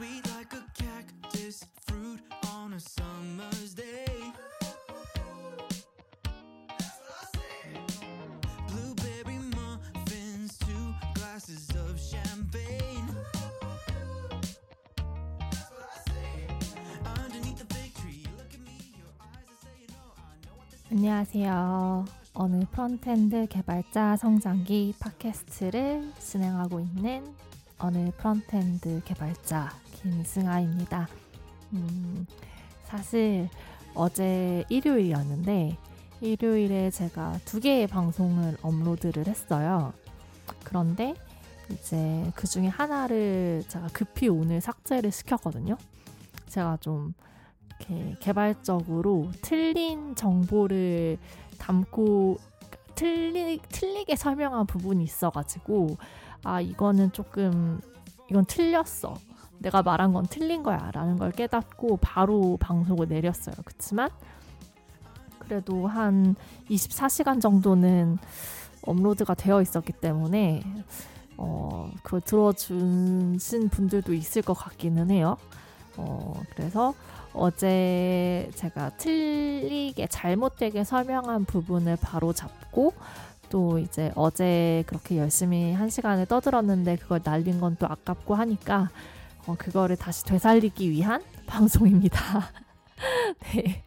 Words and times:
sweet 0.00 0.24
like 0.34 0.54
a 0.54 0.64
cactus 0.82 1.66
fruit 1.86 2.20
on 2.54 2.72
a 2.72 2.80
summer's 2.80 3.74
day. 3.74 4.32
Blueberry 8.68 9.38
muffins, 9.54 10.56
two 10.56 10.94
glasses 11.14 11.68
of 11.76 12.00
champagne. 12.00 13.12
"Oh, 13.12 13.68
안녕하세요. 20.90 22.06
어느 22.32 22.64
프론트엔드 22.72 23.48
개발자 23.48 24.16
성장기 24.16 24.94
팟캐스트를 24.98 26.10
진행하고 26.18 26.80
있는 26.80 27.36
어느 27.76 28.10
frontend 28.16 29.02
개발자 29.04 29.89
김승아입니다. 30.02 31.08
음, 31.72 32.26
사실 32.84 33.48
어제 33.94 34.64
일요일이었는데 34.68 35.76
일요일에 36.20 36.90
제가 36.90 37.38
두 37.44 37.60
개의 37.60 37.86
방송을 37.86 38.56
업로드를 38.62 39.26
했어요. 39.26 39.92
그런데 40.64 41.14
이제 41.70 42.30
그 42.34 42.46
중에 42.46 42.66
하나를 42.66 43.64
제가 43.68 43.88
급히 43.92 44.28
오늘 44.28 44.60
삭제를 44.60 45.10
시켰거든요. 45.12 45.76
제가 46.48 46.78
좀 46.80 47.14
이렇게 47.68 48.16
개발적으로 48.20 49.30
틀린 49.40 50.14
정보를 50.14 51.18
담고 51.58 52.38
틀리, 52.94 53.60
틀리게 53.70 54.16
설명한 54.16 54.66
부분이 54.66 55.02
있어가지고 55.04 55.96
아 56.44 56.60
이거는 56.60 57.12
조금 57.12 57.80
이건 58.28 58.44
틀렸어 58.44 59.14
내가 59.60 59.82
말한 59.82 60.12
건 60.12 60.26
틀린 60.28 60.62
거야 60.62 60.90
라는 60.92 61.18
걸 61.18 61.30
깨닫고 61.32 61.98
바로 61.98 62.56
방송을 62.60 63.08
내렸어요. 63.08 63.54
그렇지만 63.64 64.10
그래도 65.38 65.86
한 65.86 66.34
24시간 66.70 67.40
정도는 67.40 68.18
업로드가 68.82 69.34
되어 69.34 69.60
있었기 69.60 69.92
때문에 69.92 70.62
어, 71.36 71.90
그걸 72.02 72.20
들어주신 72.22 73.68
분들도 73.70 74.14
있을 74.14 74.42
것 74.42 74.54
같기는 74.54 75.10
해요. 75.10 75.36
어, 75.96 76.34
그래서 76.54 76.94
어제 77.32 78.50
제가 78.54 78.90
틀리게 78.96 80.06
잘못되게 80.06 80.84
설명한 80.84 81.44
부분을 81.44 81.96
바로 82.00 82.32
잡고 82.32 82.94
또 83.50 83.78
이제 83.78 84.12
어제 84.14 84.84
그렇게 84.86 85.18
열심히 85.18 85.72
한 85.74 85.90
시간을 85.90 86.26
떠들었는데 86.26 86.96
그걸 86.96 87.20
날린 87.22 87.60
건 87.60 87.76
또 87.78 87.86
아깝고 87.86 88.34
하니까 88.34 88.90
어, 89.46 89.54
그거를 89.58 89.96
다시 89.96 90.24
되살리기 90.24 90.90
위한 90.90 91.22
방송입니다. 91.46 92.50
네. 93.52 93.84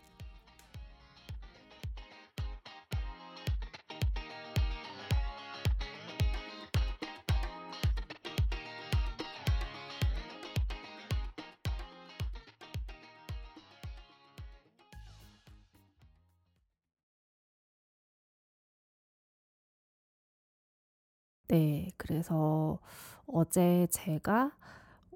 네, 21.47 21.91
그래서 21.97 22.80
어제 23.28 23.85
제가 23.91 24.52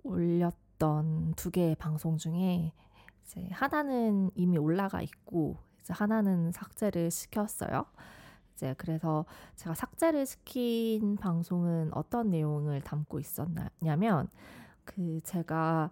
올렸던 0.08 1.34
두 1.36 1.52
개의 1.52 1.76
방송 1.76 2.18
중에 2.18 2.74
이제 3.24 3.48
하나는 3.52 4.32
이미 4.36 4.58
올라가 4.58 5.02
있고 5.02 5.58
이제 5.82 5.94
하나는 5.94 6.52
삭제를 6.52 7.12
시켰어요. 7.12 7.86
이제 8.54 8.74
그래서 8.78 9.26
제가 9.56 9.76
삭제를 9.76 10.26
시킨 10.26 11.16
방송은 11.18 11.92
어떤 11.94 12.32
내용을 12.32 12.82
담고 12.82 13.20
있었냐면 13.20 14.30
그 14.84 15.22
제가 15.24 15.92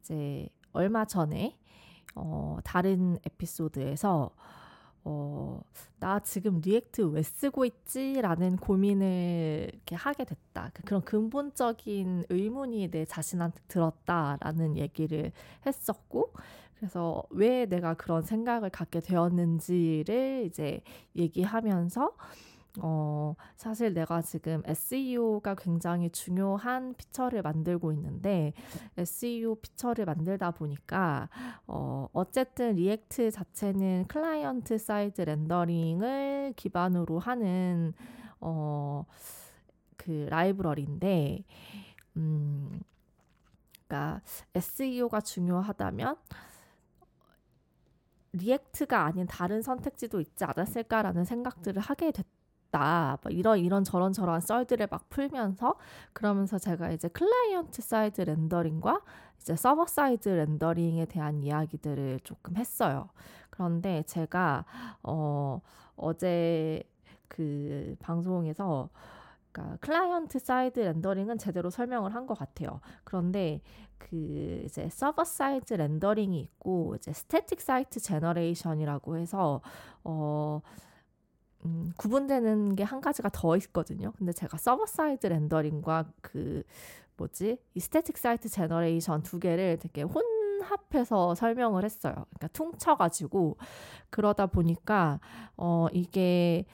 이제 0.00 0.48
얼마 0.72 1.04
전에 1.04 1.58
어 2.14 2.58
다른 2.64 3.18
에피소드에서 3.24 4.30
어, 5.08 5.60
나 6.00 6.18
지금 6.18 6.60
React 6.60 7.02
왜 7.02 7.22
쓰고 7.22 7.64
있지? 7.64 8.20
라는 8.20 8.56
고민을 8.56 9.70
이렇게 9.72 9.94
하게 9.94 10.24
됐다. 10.24 10.72
그 10.74 10.82
그런 10.82 11.00
근본적인 11.02 12.24
의문이 12.28 12.90
내 12.90 13.04
자신한테 13.04 13.60
들었다라는 13.68 14.76
얘기를 14.76 15.30
했었고, 15.64 16.32
그래서 16.76 17.22
왜 17.30 17.66
내가 17.66 17.94
그런 17.94 18.22
생각을 18.22 18.70
갖게 18.70 19.00
되었는지를 19.00 20.44
이제 20.46 20.80
얘기하면서 21.14 22.12
어, 22.80 23.34
사실 23.56 23.94
내가 23.94 24.22
지금 24.22 24.62
SEO가 24.64 25.54
굉장히 25.54 26.10
중요한 26.10 26.94
feature를 26.94 27.42
만들고 27.42 27.92
있는데 27.92 28.52
SEO 28.96 29.56
feature를 29.56 30.04
만들다 30.04 30.50
보니까 30.52 31.28
어, 31.66 32.08
어쨌든 32.12 32.74
React 32.74 33.30
자체는 33.30 34.06
client 34.08 34.78
side 34.78 35.22
rendering을 35.22 36.54
기반으로 36.56 37.18
하는 37.18 37.94
어, 38.40 39.04
그 39.96 40.26
라이브러리인데 40.30 41.44
음, 42.16 42.80
그러니까 43.86 44.20
SEO가 44.54 45.20
중요하다면 45.20 46.16
React가 48.32 49.04
아닌 49.04 49.26
다른 49.26 49.62
선택지도 49.62 50.20
있지 50.20 50.44
않았을까라는 50.44 51.24
생각들을 51.24 51.80
하게 51.80 52.10
됐 52.12 52.26
다. 52.76 53.18
막 53.22 53.32
이런 53.32 53.58
이런 53.58 53.84
저런 53.84 54.12
저런 54.12 54.40
썰들을 54.40 54.88
막 54.90 55.08
풀면서 55.08 55.76
그러면서 56.12 56.58
제가 56.58 56.90
이제 56.90 57.08
client 57.08 57.80
side 57.82 58.20
rendering과 58.22 59.00
이제 59.40 59.56
server 59.56 59.86
side 59.86 60.28
rendering에 60.28 61.06
대한 61.06 61.42
이야기들을 61.42 62.20
조금 62.24 62.56
했어요. 62.56 63.08
그런데 63.50 64.02
제가 64.06 64.64
어 65.02 65.60
어제 65.96 66.82
그 67.28 67.96
방송에서 68.00 68.90
그러니까 69.52 69.78
client 69.80 70.38
side 70.38 70.80
rendering은 70.80 71.38
제대로 71.38 71.70
설명을 71.70 72.14
한 72.14 72.26
것 72.26 72.38
같아요. 72.38 72.80
그런데 73.04 73.60
그 73.98 74.62
이제 74.66 74.88
server 74.90 75.24
side 75.24 75.74
rendering이 75.74 76.38
있고 76.40 76.94
이제 76.96 77.12
static 77.12 77.60
site 77.60 78.00
generation이라고 78.00 79.16
해서 79.16 79.62
어 80.04 80.60
음, 81.66 81.92
구분되는 81.96 82.76
게 82.76 82.84
한 82.84 83.00
가지가 83.00 83.30
더 83.32 83.56
있거든요. 83.58 84.12
근데 84.16 84.32
제가 84.32 84.56
server 84.58 84.86
side 84.86 85.26
rendering과 85.26 86.06
그 86.22 86.62
뭐지 87.16 87.58
이 87.74 87.80
static 87.80 88.16
site 88.18 88.48
generation 88.48 89.22
두 89.22 89.38
개를 89.40 89.78
되게 89.78 90.02
혼합해서 90.02 91.34
설명을 91.34 91.84
했어요. 91.84 92.14
그러니까 92.14 92.48
퉁쳐가지고 92.48 93.56
그러다 94.10 94.46
보니까 94.46 95.20
어 95.56 95.88
이게 95.92 96.64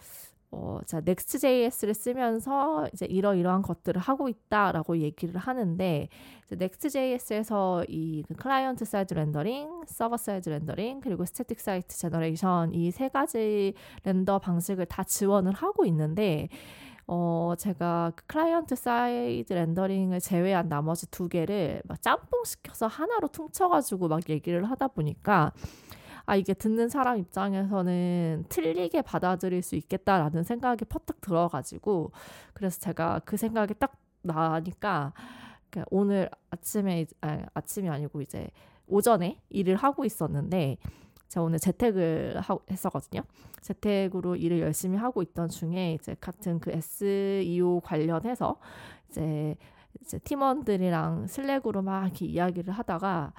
어, 0.54 0.80
자, 0.86 0.98
Next.js를 0.98 1.94
쓰면서 1.94 2.86
이제 2.92 3.06
이러이러한 3.06 3.62
것들을 3.62 4.00
하고 4.00 4.28
있다라고 4.28 4.98
얘기를 4.98 5.38
하는데, 5.40 6.08
Next.js에서 6.52 7.84
이그 7.88 8.34
client 8.34 8.84
side 8.84 9.14
rendering, 9.14 9.84
server 9.86 10.18
side 10.18 10.50
rendering, 10.50 11.00
그리고 11.00 11.24
static 11.24 11.58
site 11.58 11.96
generation 11.96 12.74
이 12.74 12.90
세 12.92 13.08
가지 13.08 13.72
render 14.04 14.40
방식을 14.40 14.84
다 14.86 15.02
지원을 15.04 15.54
하고 15.54 15.86
있는데, 15.86 16.48
어, 17.06 17.54
제가 17.58 18.12
그 18.16 18.26
client 18.26 18.76
side 18.76 19.52
rendering을 19.54 20.20
제외한 20.20 20.68
나머지 20.68 21.10
두 21.10 21.28
개를 21.28 21.82
막 21.86 22.00
짬뽕 22.02 22.44
시켜서 22.44 22.86
하나로 22.86 23.28
퉁쳐가지고 23.28 24.08
막 24.08 24.28
얘기를 24.28 24.64
하다 24.70 24.88
보니까, 24.88 25.52
아, 26.24 26.36
이게 26.36 26.54
듣는 26.54 26.88
사람 26.88 27.18
입장에서는 27.18 28.46
틀리게 28.48 29.02
받아들일 29.02 29.62
수 29.62 29.76
있겠다라는 29.76 30.44
생각이 30.44 30.84
퍼뜩 30.84 31.20
들어가지고, 31.20 32.12
그래서 32.52 32.78
제가 32.80 33.20
그 33.24 33.36
생각이 33.36 33.74
딱 33.78 33.96
나니까, 34.22 35.12
오늘 35.90 36.28
아침에, 36.50 37.06
아니, 37.20 37.42
아침이 37.54 37.88
아니고 37.88 38.20
이제 38.20 38.48
오전에 38.86 39.40
일을 39.50 39.76
하고 39.76 40.04
있었는데, 40.04 40.76
제가 41.32 41.44
오늘 41.44 41.58
재택을 41.58 42.38
하, 42.40 42.58
했었거든요. 42.70 43.22
재택으로 43.62 44.36
일을 44.36 44.60
열심히 44.60 44.98
하고 44.98 45.22
있던 45.22 45.48
중에 45.48 45.94
이제 45.94 46.14
같은 46.20 46.60
그 46.60 46.70
SEO 46.70 47.80
관련해서 47.80 48.58
이제 49.08 49.56
이제 50.02 50.18
팀원들이랑 50.18 51.26
슬랙으로 51.28 51.80
막 51.80 52.04
이렇게 52.04 52.26
이야기를 52.26 52.74
하다가 52.74 53.32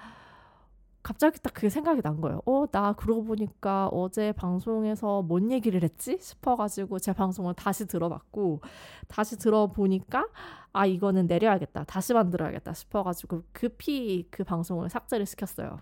갑자기 1.04 1.40
딱 1.42 1.54
그게 1.54 1.70
생각이 1.70 2.02
난 2.02 2.22
거예요. 2.22 2.42
어, 2.46 2.66
나 2.72 2.94
그러고 2.94 3.26
보니까 3.26 3.88
어제 3.90 4.32
방송에서 4.32 5.22
뭔 5.22 5.52
얘기를 5.52 5.84
했지? 5.84 6.18
싶어가지고 6.20 7.00
제 7.00 7.14
방송을 7.14 7.54
다시 7.56 7.86
들어봤고, 7.86 8.62
다시 9.10 9.38
들어보니까, 9.38 10.28
아, 10.72 10.86
이거는 10.86 11.28
내려야겠다. 11.28 11.84
다시 11.84 12.14
만들어야겠다 12.14 12.74
싶어가지고 12.74 13.44
급히 13.52 14.28
그 14.32 14.44
방송을 14.44 14.90
삭제를 14.90 15.26
시켰어요. 15.26 15.80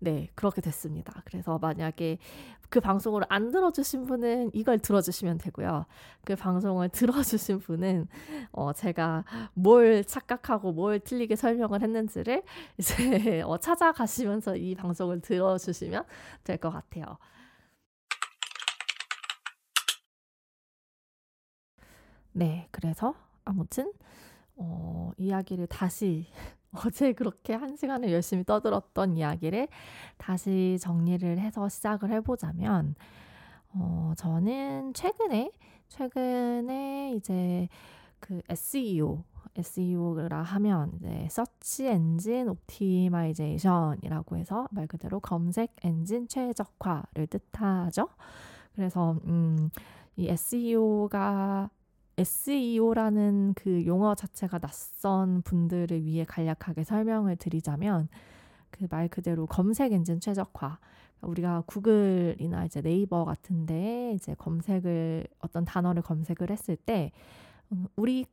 네, 0.00 0.28
그렇게 0.34 0.60
됐습니다. 0.60 1.22
그래서 1.24 1.58
만약에 1.58 2.18
그 2.70 2.80
방송을 2.80 3.22
안 3.28 3.50
들어주신 3.50 4.04
분은 4.06 4.50
이걸 4.54 4.78
들어주시면 4.78 5.38
되고요. 5.38 5.86
그 6.24 6.36
방송을 6.36 6.90
들어주신 6.90 7.58
분은 7.60 8.06
어, 8.52 8.72
제가 8.72 9.24
뭘 9.54 10.04
착각하고 10.04 10.72
뭘 10.72 11.00
틀리게 11.00 11.34
설명을 11.36 11.82
했는지를 11.82 12.42
이제 12.78 13.42
어, 13.42 13.58
찾아가시면서 13.58 14.56
이 14.56 14.74
방송을 14.74 15.20
들어주시면 15.20 16.04
될 16.44 16.58
것 16.58 16.70
같아요. 16.70 17.18
네, 22.32 22.68
그래서 22.70 23.14
아무튼 23.44 23.92
어, 24.56 25.12
이야기를 25.18 25.66
다시 25.68 26.26
어제 26.72 27.12
그렇게 27.12 27.54
한 27.54 27.76
시간을 27.76 28.12
열심히 28.12 28.44
떠들었던 28.44 29.16
이야기를 29.16 29.68
다시 30.16 30.76
정리를 30.80 31.38
해서 31.38 31.68
시작을 31.68 32.10
해보자면, 32.12 32.94
어, 33.74 34.12
저는 34.16 34.92
최근에, 34.94 35.50
최근에 35.88 37.14
이제 37.14 37.68
그 38.20 38.42
SEO, 38.48 39.24
SEO라 39.56 40.42
하면 40.42 40.92
이제 40.96 41.26
search 41.30 41.86
engine 41.86 42.48
optimization이라고 42.48 44.36
해서 44.36 44.68
말 44.70 44.86
그대로 44.86 45.20
검색 45.20 45.74
엔진 45.82 46.28
최적화를 46.28 47.26
뜻하죠. 47.26 48.08
그래서 48.74 49.16
음, 49.24 49.70
이 50.16 50.28
SEO가 50.28 51.70
SEO라는 52.18 53.54
그 53.54 53.86
용어 53.86 54.14
자체가 54.14 54.58
낯선 54.58 55.42
분들을 55.42 56.04
위해 56.04 56.24
간략하게 56.26 56.84
설명을 56.84 57.36
드리자면 57.36 58.08
그 58.70 58.86
말 58.90 59.08
그대로 59.08 59.46
검색 59.46 59.92
엔진 59.92 60.20
최적화. 60.20 60.78
우리가 61.22 61.64
구글이나 61.66 62.64
이제 62.66 62.80
네이버 62.80 63.24
같은데 63.24 64.12
이제 64.14 64.34
검색을 64.34 65.26
어떤 65.40 65.64
단어를 65.64 66.02
검색을 66.02 66.50
했을 66.50 66.76
때 66.76 67.10
음, 67.72 67.86
우리 67.96 68.24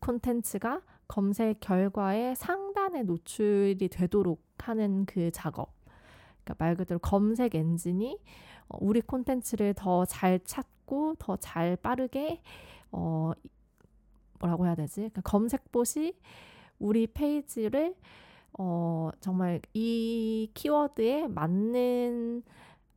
콘텐츠가 0.00 0.82
검색 1.06 1.60
결과에 1.60 2.34
상단에 2.34 3.04
노출이 3.04 3.88
되도록 3.88 4.42
하는 4.58 5.04
그 5.06 5.30
작업. 5.32 5.72
그러니까 6.44 6.64
말 6.64 6.74
그대로 6.76 6.98
검색 6.98 7.54
엔진이 7.54 8.18
어, 8.68 8.78
우리 8.80 9.00
콘텐츠를 9.02 9.74
더 9.74 10.04
잘 10.06 10.40
찾고 10.44 11.16
더 11.20 11.36
잘 11.36 11.76
빠르게 11.76 12.40
어 12.92 13.32
뭐라고 14.38 14.66
해야 14.66 14.74
되지? 14.74 14.96
그러니까 14.96 15.20
검색봇이 15.22 16.14
우리 16.78 17.06
페이지를 17.06 17.94
어 18.58 19.10
정말 19.20 19.60
이 19.72 20.50
키워드에 20.54 21.28
맞는 21.28 22.42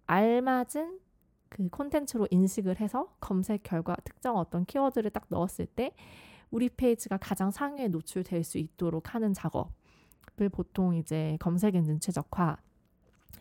알맞은 0.07 0.99
그 1.49 1.69
콘텐츠로 1.69 2.27
인식을 2.29 2.81
해서 2.81 3.15
검색 3.21 3.63
결과 3.63 3.95
특정 4.03 4.37
어떤 4.37 4.65
키워드를 4.65 5.11
딱 5.11 5.25
넣었을 5.29 5.65
때 5.67 5.93
우리 6.51 6.69
페이지가 6.69 7.17
가장 7.17 7.51
상위에 7.51 7.87
노출될 7.87 8.43
수 8.43 8.57
있도록 8.57 9.15
하는 9.15 9.33
작업을 9.33 10.49
보통 10.51 10.95
이제 10.95 11.37
검색 11.39 11.75
엔진 11.75 11.99
최적화 11.99 12.57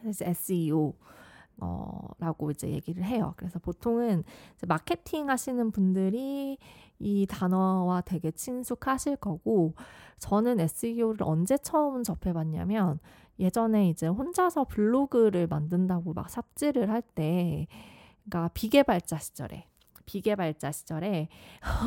SEO 0.05 0.95
어, 1.59 2.09
라고 2.19 2.51
이제 2.51 2.69
얘기를 2.69 3.05
해요. 3.05 3.35
그래서 3.37 3.59
보통은 3.59 4.25
마케팅 4.67 5.31
하시는 5.31 5.71
분들이 5.71 6.59
이 6.99 7.27
단어와 7.29 8.01
되게 8.03 8.31
친숙하실 8.31 9.17
거고, 9.17 9.75
저는 10.19 10.61
SEO를 10.61 11.23
언제 11.23 11.57
처음 11.59 12.03
접해봤냐면, 12.03 12.99
예전에 13.39 13.89
이제 13.89 14.07
혼자서 14.07 14.65
블로그를 14.65 15.47
만든다고 15.47 16.13
막 16.13 16.31
삽질을 16.31 16.91
할 16.91 17.03
때, 17.03 17.67
그러니까 18.25 18.51
비개발자 18.55 19.19
시절에, 19.19 19.67
비개발자 20.07 20.73
시절에, 20.73 21.29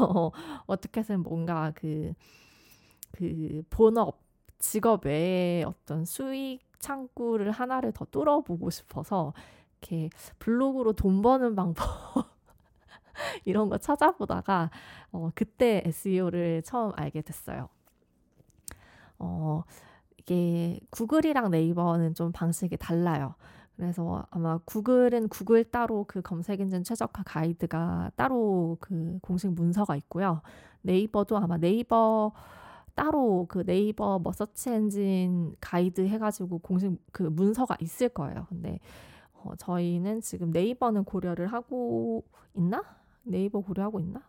어, 0.02 0.32
어떻게든 0.68 1.24
뭔가 1.24 1.72
그, 1.76 2.14
그 3.12 3.64
본업, 3.70 4.20
직업 4.60 5.06
외에 5.06 5.64
어떤 5.64 6.04
수익 6.04 6.62
창구를 6.80 7.52
하나를 7.52 7.92
더 7.92 8.06
뚫어보고 8.06 8.70
싶어서 8.70 9.34
이렇게 9.82 10.10
블로그로 10.40 10.94
돈 10.94 11.22
버는 11.22 11.56
방법 11.56 11.86
이런 13.46 13.70
거 13.70 13.78
찾아보다가 13.78 14.70
어, 15.12 15.30
그때 15.34 15.82
SEO를 15.86 16.62
처음 16.64 16.92
알게 16.96 17.22
됐어요. 17.22 17.70
어, 19.20 19.64
이게 20.18 20.80
구글이랑 20.90 21.52
네이버는 21.52 22.14
좀 22.14 22.32
방식이 22.32 22.78
달라요. 22.78 23.36
그래서 23.76 24.26
아마 24.32 24.58
구글은 24.66 25.30
구글 25.30 25.64
따로 25.64 26.06
그 26.08 26.22
검색 26.22 26.60
엔진 26.60 26.84
최적화 26.84 27.24
가이드가 27.24 28.12
따로 28.16 28.78
그 28.80 29.20
공식 29.22 29.52
문서가 29.54 29.96
있고요. 29.96 30.42
네이버도 30.82 31.38
아마 31.38 31.58
네이버 31.58 32.34
따로 32.96 33.46
그 33.48 33.64
네이버 33.64 34.18
뭐 34.18 34.32
search 34.32 34.72
engine 34.72 35.56
guide 35.62 36.08
해가지고 36.08 36.58
공식 36.60 36.92
그 37.12 37.22
문서가 37.22 37.78
있을 37.80 38.10
거예요. 38.10 38.48
근데 38.50 38.80
어, 39.44 39.56
저희는 39.58 40.22
지금 40.22 40.52
네이버는 40.52 41.04
고려를 41.04 41.48
하고 41.48 42.24
있나? 42.54 42.84
네이버 43.24 43.60
고려하고 43.62 44.00
있나? 44.00 44.22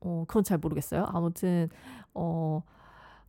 어, 0.00 0.24
그건 0.28 0.44
잘 0.44 0.58
모르겠어요. 0.58 1.04
아무튼, 1.08 1.68
어, 2.14 2.62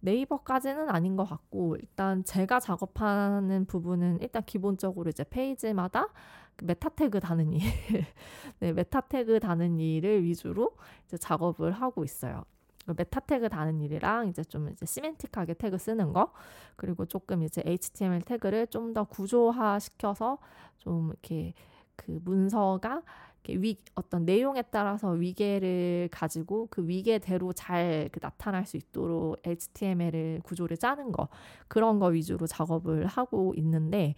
네이버까지는 0.01 0.89
아닌 0.89 1.15
것 1.15 1.25
같고, 1.25 1.77
일단 1.77 2.23
제가 2.23 2.59
작업하는 2.59 3.65
부분은 3.65 4.19
일단 4.21 4.43
기본적으로 4.45 5.09
이제 5.09 5.23
페이지마다 5.23 6.07
그 6.55 6.65
meta 6.65 6.89
tag 6.89 7.19
다는 7.19 7.53
일, 7.53 7.61
네, 8.59 8.73
meta 8.73 9.01
tag 9.01 9.39
다는 9.39 9.79
일을 9.79 10.23
위주로 10.23 10.77
이제 11.05 11.17
작업을 11.17 11.71
하고 11.73 12.03
있어요. 12.03 12.45
그 12.85 12.93
meta 12.97 13.21
tag 13.21 13.49
다는 13.49 13.81
일이랑 13.81 14.27
이제 14.29 14.43
좀 14.43 14.69
이제 14.69 14.85
semantic하게 14.85 15.55
tag 15.55 15.77
쓰는 15.77 16.13
거 16.13 16.31
그리고 16.75 17.05
조금 17.05 17.43
이제 17.43 17.61
HTML 17.65 18.21
tag를 18.23 18.67
좀 18.67 18.93
더 18.93 19.03
구조화 19.05 19.79
시켜서 19.79 20.37
좀 20.77 21.09
이렇게 21.09 21.53
그 21.95 22.19
문서가 22.23 23.01
이렇게 23.43 23.61
위 23.61 23.77
어떤 23.95 24.25
내용에 24.25 24.61
따라서 24.63 25.11
위계를 25.11 26.09
가지고 26.11 26.67
그 26.71 26.87
위계대로 26.87 27.53
잘 27.53 28.09
그 28.11 28.19
나타날 28.21 28.65
수 28.65 28.77
있도록 28.77 29.37
HTML을 29.45 30.41
구조를 30.43 30.77
짜는 30.77 31.11
거 31.11 31.29
그런 31.67 31.99
거 31.99 32.07
위주로 32.07 32.47
작업을 32.47 33.05
하고 33.07 33.53
있는데 33.57 34.15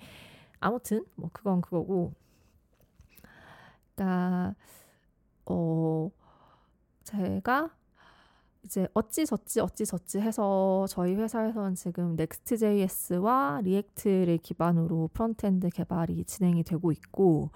아무튼 0.60 1.06
뭐 1.16 1.30
그건 1.34 1.62
그거고. 1.62 2.14
그러니까 3.96 4.56
어 5.46 6.10
제가 7.04 7.70
이제 8.68 8.86
어찌저찌 8.94 9.62
어찌저찌 9.62 10.20
해서 10.20 10.86
저희 10.90 11.16
회사에서는 11.16 11.76
지금 11.76 12.18
Next.js와 12.20 13.62
리액트를 13.64 14.40
기반으로 14.40 15.10
frontend 15.14 15.70
개발이 15.70 16.26
진행이 16.26 16.64
되고 16.64 16.92
있고 16.92 17.50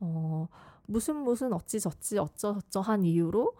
어 0.00 0.48
무슨 0.86 1.16
무슨 1.16 1.54
어찌저찌 1.54 2.18
어쩌저쩌한 2.18 3.04
이유로 3.04 3.54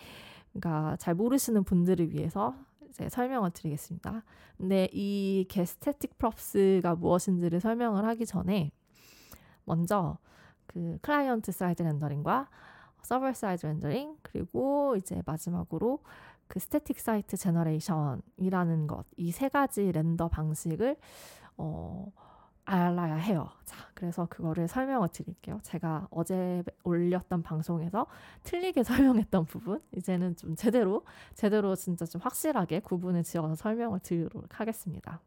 그러니까 0.61 0.97
잘 0.97 1.15
모르시는 1.15 1.65
분들을 1.65 2.13
위해서 2.13 2.55
이제 2.89 3.09
설명을 3.09 3.51
드리겠습니다. 3.53 4.23
근데 4.57 4.89
이 4.93 5.47
getStaticProps가 5.49 6.97
무엇인지를 6.97 7.61
설명을 7.61 8.05
하기 8.07 8.27
전에 8.27 8.73
먼저 9.65 10.19
그 10.67 10.99
client 11.03 11.53
side 11.53 11.83
rendering과 11.83 12.49
server 13.03 13.33
side 13.33 13.67
rendering 13.67 14.17
그리고 14.23 14.97
이제 14.97 15.23
마지막으로 15.25 16.01
그 16.49 16.59
static 16.61 16.99
site 17.01 17.37
generation이라는 17.37 18.87
것 18.87 19.05
이 19.17 19.31
세 19.33 19.49
가지 19.49 19.93
render 19.93 20.29
방식을 20.29 20.97
어 21.59 22.11
알아야 22.69 23.15
해요. 23.15 23.49
자, 23.65 23.77
그래서 23.95 24.27
그거를 24.27 24.69
설명을 24.69 25.09
드릴게요. 25.09 25.59
제가 25.63 26.07
어제 26.11 26.63
올렸던 26.85 27.43
방송에서 27.43 28.07
틀리게 28.43 28.83
설명했던 28.85 29.47
부분, 29.47 29.81
이제는 29.97 30.37
좀 30.37 30.55
제대로, 30.55 31.05
제대로 31.35 31.75
진짜 31.75 32.05
좀 32.05 32.21
확실하게 32.21 32.81
구분을 32.81 33.23
지어서 33.23 33.55
설명을 33.55 34.01
드리도록 34.01 34.61
하겠습니다. 34.61 35.21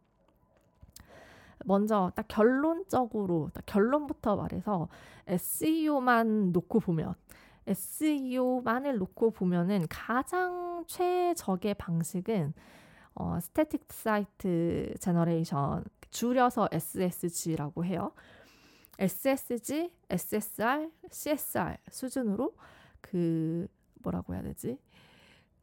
먼저 1.65 2.11
딱 2.15 2.27
결론적으로 2.27 3.49
딱 3.53 3.63
결론부터 3.65 4.35
말해서 4.35 4.87
SEO만 5.27 6.51
놓고 6.51 6.79
보면 6.79 7.15
SEO만을 7.67 8.97
놓고 8.97 9.31
보면은 9.31 9.85
가장 9.89 10.83
최적의 10.87 11.75
방식은 11.75 12.53
어, 13.15 13.39
static 13.39 13.91
site 13.91 14.93
generation 14.99 15.83
줄여서 16.11 16.69
SSG라고 16.71 17.85
해요. 17.85 18.13
SSG, 18.99 19.91
SSR, 20.09 20.89
CSR 21.09 21.77
순으로 21.89 22.55
그 23.01 23.67
뭐라고 24.03 24.33
해야 24.33 24.43
되지? 24.43 24.77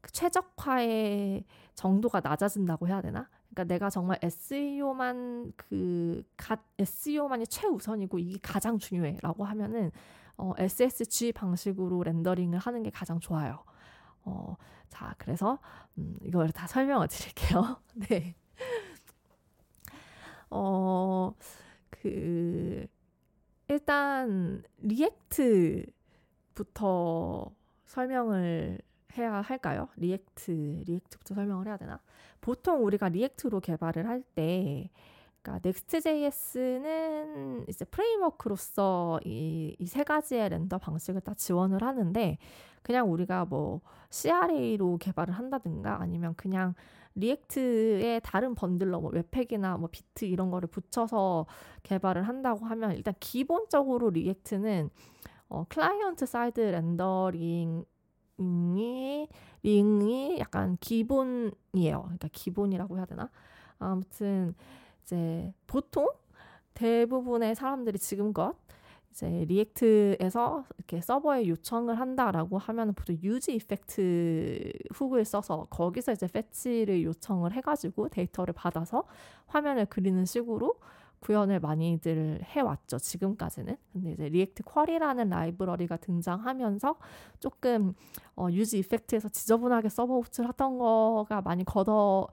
그 0.00 0.10
최적화의 0.12 1.44
정도가 1.74 2.20
낮아진다고 2.20 2.88
해야 2.88 3.00
되나? 3.00 3.28
그러니까 3.50 3.64
내가 3.64 3.90
정말 3.90 4.18
SEO만 4.22 5.52
그 5.56 6.22
가, 6.36 6.56
SEO만이 6.78 7.46
최우선이고 7.46 8.18
이게 8.18 8.38
가장 8.42 8.78
중요해라고 8.78 9.44
하면은 9.44 9.90
어, 10.36 10.52
SSG 10.56 11.32
방식으로 11.32 12.02
rendering을 12.04 12.58
하는 12.58 12.82
게 12.82 12.90
가장 12.90 13.18
좋아요. 13.18 13.64
어, 14.22 14.56
자, 14.88 15.14
그래서 15.18 15.58
음, 15.98 16.16
이걸 16.22 16.50
다 16.50 16.66
설명을 16.66 17.08
드릴게요. 17.08 17.80
네. 18.08 18.34
어, 20.50 21.34
그 21.90 22.86
일단 23.68 24.62
리액트부터 24.78 25.92
설명을 27.86 28.80
해야 29.16 29.40
할까요? 29.40 29.88
리액트, 29.96 30.50
리액트부터 30.86 31.34
설명을 31.34 31.66
해야 31.66 31.76
되나? 31.76 32.00
보통 32.40 32.84
우리가 32.84 33.08
리액트로 33.08 33.60
개발을 33.60 34.06
할 34.08 34.22
때, 34.34 34.90
그러니까 35.42 35.68
Next.js는 35.68 37.66
이제 37.68 37.84
framework로서 37.86 39.20
이 39.24 39.76
세 39.86 40.04
가지의 40.04 40.50
render 40.50 40.78
방식을 40.78 41.20
다 41.22 41.34
지원을 41.34 41.82
하는데, 41.82 42.38
그냥 42.82 43.10
우리가 43.12 43.44
뭐 43.46 43.80
CRA로 44.10 44.98
개발을 44.98 45.34
한다든가 45.34 46.00
아니면 46.00 46.34
그냥 46.36 46.74
리액트의 47.18 48.20
다른 48.22 48.54
bundler 48.54 49.00
뭐 49.00 49.10
Webpack이나 49.10 49.76
뭐 49.76 49.88
Vite 49.90 50.24
이런 50.24 50.50
거를 50.50 50.68
붙여서 50.68 51.46
개발을 51.82 52.26
한다고 52.26 52.64
하면 52.66 52.92
일단 52.92 53.14
기본적으로 53.20 54.10
리액트는 54.10 54.90
어, 55.48 55.64
client 55.68 56.26
side 56.26 56.60
rendering 56.60 57.84
링이 58.38 59.28
링이 59.62 60.38
약간 60.38 60.76
기본이에요. 60.80 62.02
그러니까 62.02 62.28
기본이라고 62.32 62.96
해야 62.96 63.04
되나? 63.04 63.30
아무튼 63.78 64.54
이제 65.02 65.52
보통 65.66 66.08
대부분의 66.74 67.56
사람들이 67.56 67.98
지금껏 67.98 68.54
이제 69.10 69.44
리액트에서 69.48 70.64
이렇게 70.76 71.00
서버에 71.00 71.48
요청을 71.48 71.98
한다라고 71.98 72.58
하면 72.58 72.94
보통 72.94 73.18
useEffect 73.22 74.72
hook을 74.94 75.24
써서 75.24 75.66
거기서 75.70 76.12
이제 76.12 76.26
fetch를 76.28 77.02
요청을 77.04 77.52
해가지고 77.52 78.08
데이터를 78.10 78.54
받아서 78.54 79.04
화면을 79.46 79.86
그리는 79.86 80.24
식으로 80.24 80.76
구현을 81.20 81.58
많이들 81.60 82.40
해왔죠. 82.44 82.98
지금까지는. 82.98 83.76
근데 83.92 84.12
이제 84.12 84.28
React 84.28 84.62
Query라는 84.62 85.30
라이브러리가 85.30 85.96
등장하면서 85.96 86.96
조금 87.40 87.94
어, 88.36 88.48
useEffect에서 88.52 89.28
지저분하게 89.28 89.88
서버 89.88 90.14
호출을 90.20 90.48
하던 90.50 90.78
거가 90.78 91.42
많이 91.42 91.64
걷어 91.64 92.28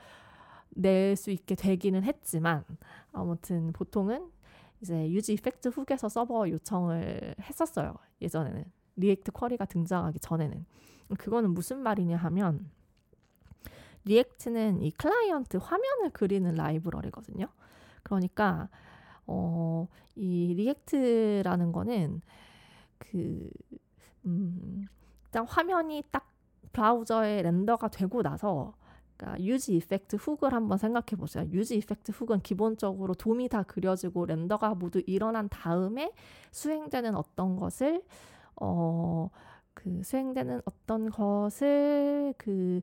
낼 0.78 1.16
수 1.16 1.32
있게 1.32 1.56
되기는 1.56 2.04
했지만 2.04 2.64
아무튼 3.14 3.72
보통은 3.72 4.30
이제 4.86 5.10
useEffect 5.10 5.70
hook에서 5.70 6.10
서버 6.10 6.48
요청을 6.48 7.36
했었어요. 7.42 7.96
예전에는. 8.22 8.64
React 8.98 9.32
Query가 9.32 9.66
등장하기 9.66 10.20
전에는. 10.20 10.64
그거는 11.18 11.52
무슨 11.52 11.80
말이냐 11.80 12.18
하면 12.18 12.70
리액트는 14.06 14.84
이 14.84 14.92
클라이언트 14.92 15.58
화면을 15.58 16.12
그리는 16.12 16.54
라이브러리거든요. 16.54 17.48
그러니까 18.04 18.70
어, 19.26 19.88
이 20.16 20.54
리액트라는 20.56 21.72
거는 21.72 22.22
그 23.00 23.50
음, 24.26 24.86
일단 25.26 25.48
화면이 25.48 26.04
딱 26.12 26.32
브라우저에 26.74 27.42
render가 27.42 27.88
되고 27.88 28.22
나서 28.22 28.76
그러니까 29.18 29.44
유지 29.44 29.76
이펙트 29.78 30.18
훅을 30.18 30.54
한번 30.54 30.78
생각해 30.78 31.16
보세요. 31.18 31.46
유지 31.52 31.78
이펙트 31.78 32.12
훅은 32.12 32.42
기본적으로 32.42 33.14
돔이 33.14 33.50
다 33.50 33.64
그려지고 33.64 34.26
렌더가 34.26 34.76
모두 34.76 35.02
일어난 35.08 35.48
다음에 35.50 36.12
수행되는 36.52 37.16
어떤 37.16 37.56
것을 37.56 38.04
어 38.58 39.30
그 39.76 40.02
수행되는 40.04 40.62
어떤 40.66 41.10
것을 41.10 42.34
그 42.38 42.82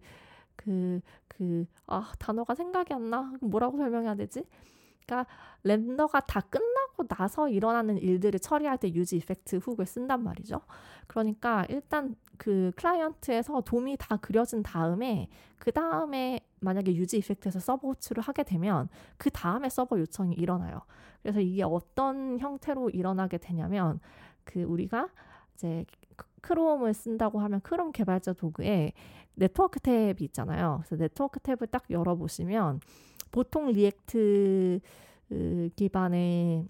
그 0.57 1.01
그 1.29 1.67
아 1.87 2.13
단어가 2.19 2.55
생각이 2.55 2.93
안 2.95 3.11
나. 3.11 3.33
뭐라고 3.41 3.79
설명해야 3.79 4.15
되지? 4.17 4.45
그러니까 5.07 5.31
렌더가 5.65 6.21
다 6.21 6.41
끝나고 6.41 7.07
나서 7.09 7.49
일어나는 7.49 7.99
일들을 7.99 8.41
처리할 8.41 8.79
때 8.79 8.93
유지 8.95 9.17
이펙트 9.19 9.57
훅을 9.59 9.87
쓴단 9.87 10.23
말이죠. 10.23 10.61
그러니까 11.07 11.67
일단 11.69 12.15
그 12.43 12.73
클라이언트에서 12.75 13.61
DOM이 13.61 13.97
다 14.01 14.17
그려진 14.17 14.65
다음에 14.65 15.29
그 15.61 15.71
다음에 15.71 16.41
만약에 16.59 16.93
useEffect에서 16.97 17.61
서버 17.61 17.87
호출을 17.87 18.21
하게 18.21 18.43
되면 18.43 18.89
그 19.17 19.31
다음에 19.31 19.69
서버 19.69 19.97
요청이 20.01 20.35
일어나요. 20.35 20.81
그래서 21.23 21.39
이게 21.39 21.63
어떤 21.63 22.41
형태로 22.41 22.91
일어나게 22.91 23.39
되냐면 23.39 24.01
그 24.43 24.61
우리가 24.61 25.09
이제 25.55 25.85
크롬을 26.41 26.95
쓴다고 26.95 27.39
하면 27.39 27.61
크롬 27.61 27.93
개발자 27.93 28.33
도구에 28.33 28.93
네트워크 29.37 29.79
탭이 29.79 30.21
있잖아요. 30.23 30.81
그래서 30.81 30.97
네트워크 30.97 31.39
탭을 31.39 31.71
딱 31.71 31.85
열어보시면 31.89 32.81
보통 33.31 33.71
리액트 33.71 34.81
기반의 35.77 36.67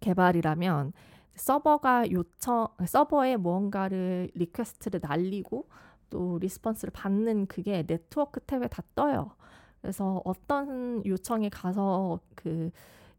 개발이라면 0.00 0.94
서버가 1.36 2.10
요청 2.10 2.68
서버에 2.84 3.36
무언가를 3.36 4.30
request를 4.34 5.00
날리고 5.02 5.68
또 6.10 6.38
response를 6.38 6.92
받는 6.92 7.46
그게 7.46 7.84
네트워크 7.86 8.40
탭에 8.40 8.70
다 8.70 8.82
떠요. 8.94 9.32
그래서 9.80 10.22
어떤 10.24 11.04
요청이 11.04 11.50
가서 11.50 12.20
그 12.34 12.70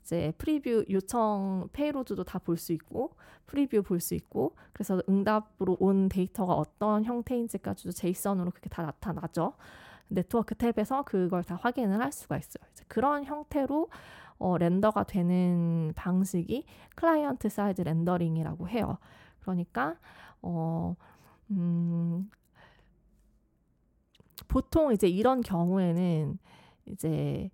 이제 0.02 0.34
preview 0.38 0.86
요청 0.90 1.68
payload도 1.74 2.24
다 2.24 2.40
볼 2.40 2.58
수 2.58 2.74
있고 2.74 3.16
preview 3.48 3.82
볼 3.84 4.00
수 4.00 4.16
있고 4.16 4.56
그래서 4.74 5.02
응답으로 5.10 5.78
온 5.80 6.10
데이터가 6.10 6.54
어떤 6.54 7.04
형태인지까지도 7.04 7.92
JSON으로 7.92 8.52
그게 8.52 8.70
다 8.70 8.84
나타나죠. 8.84 9.54
네트워크 10.08 10.56
탭에서 10.56 11.04
그걸 11.06 11.44
다 11.44 11.58
확인을 11.62 12.00
할 12.02 12.12
수가 12.12 12.38
있어요. 12.38 12.64
그런 12.88 13.24
형태로 13.26 13.90
어, 14.38 14.58
render가 14.58 15.04
되는 15.04 15.94
방식이 15.96 16.66
client 16.96 17.50
side 17.50 17.82
rendering이라고 17.82 18.70
해요. 18.70 18.98
그러니까 19.40 19.98
어, 20.42 20.96
음, 21.52 22.30
보통 24.48 24.92
이제 24.92 25.08
이런 25.08 25.42
경우에는 25.42 26.38
이제 26.86 27.50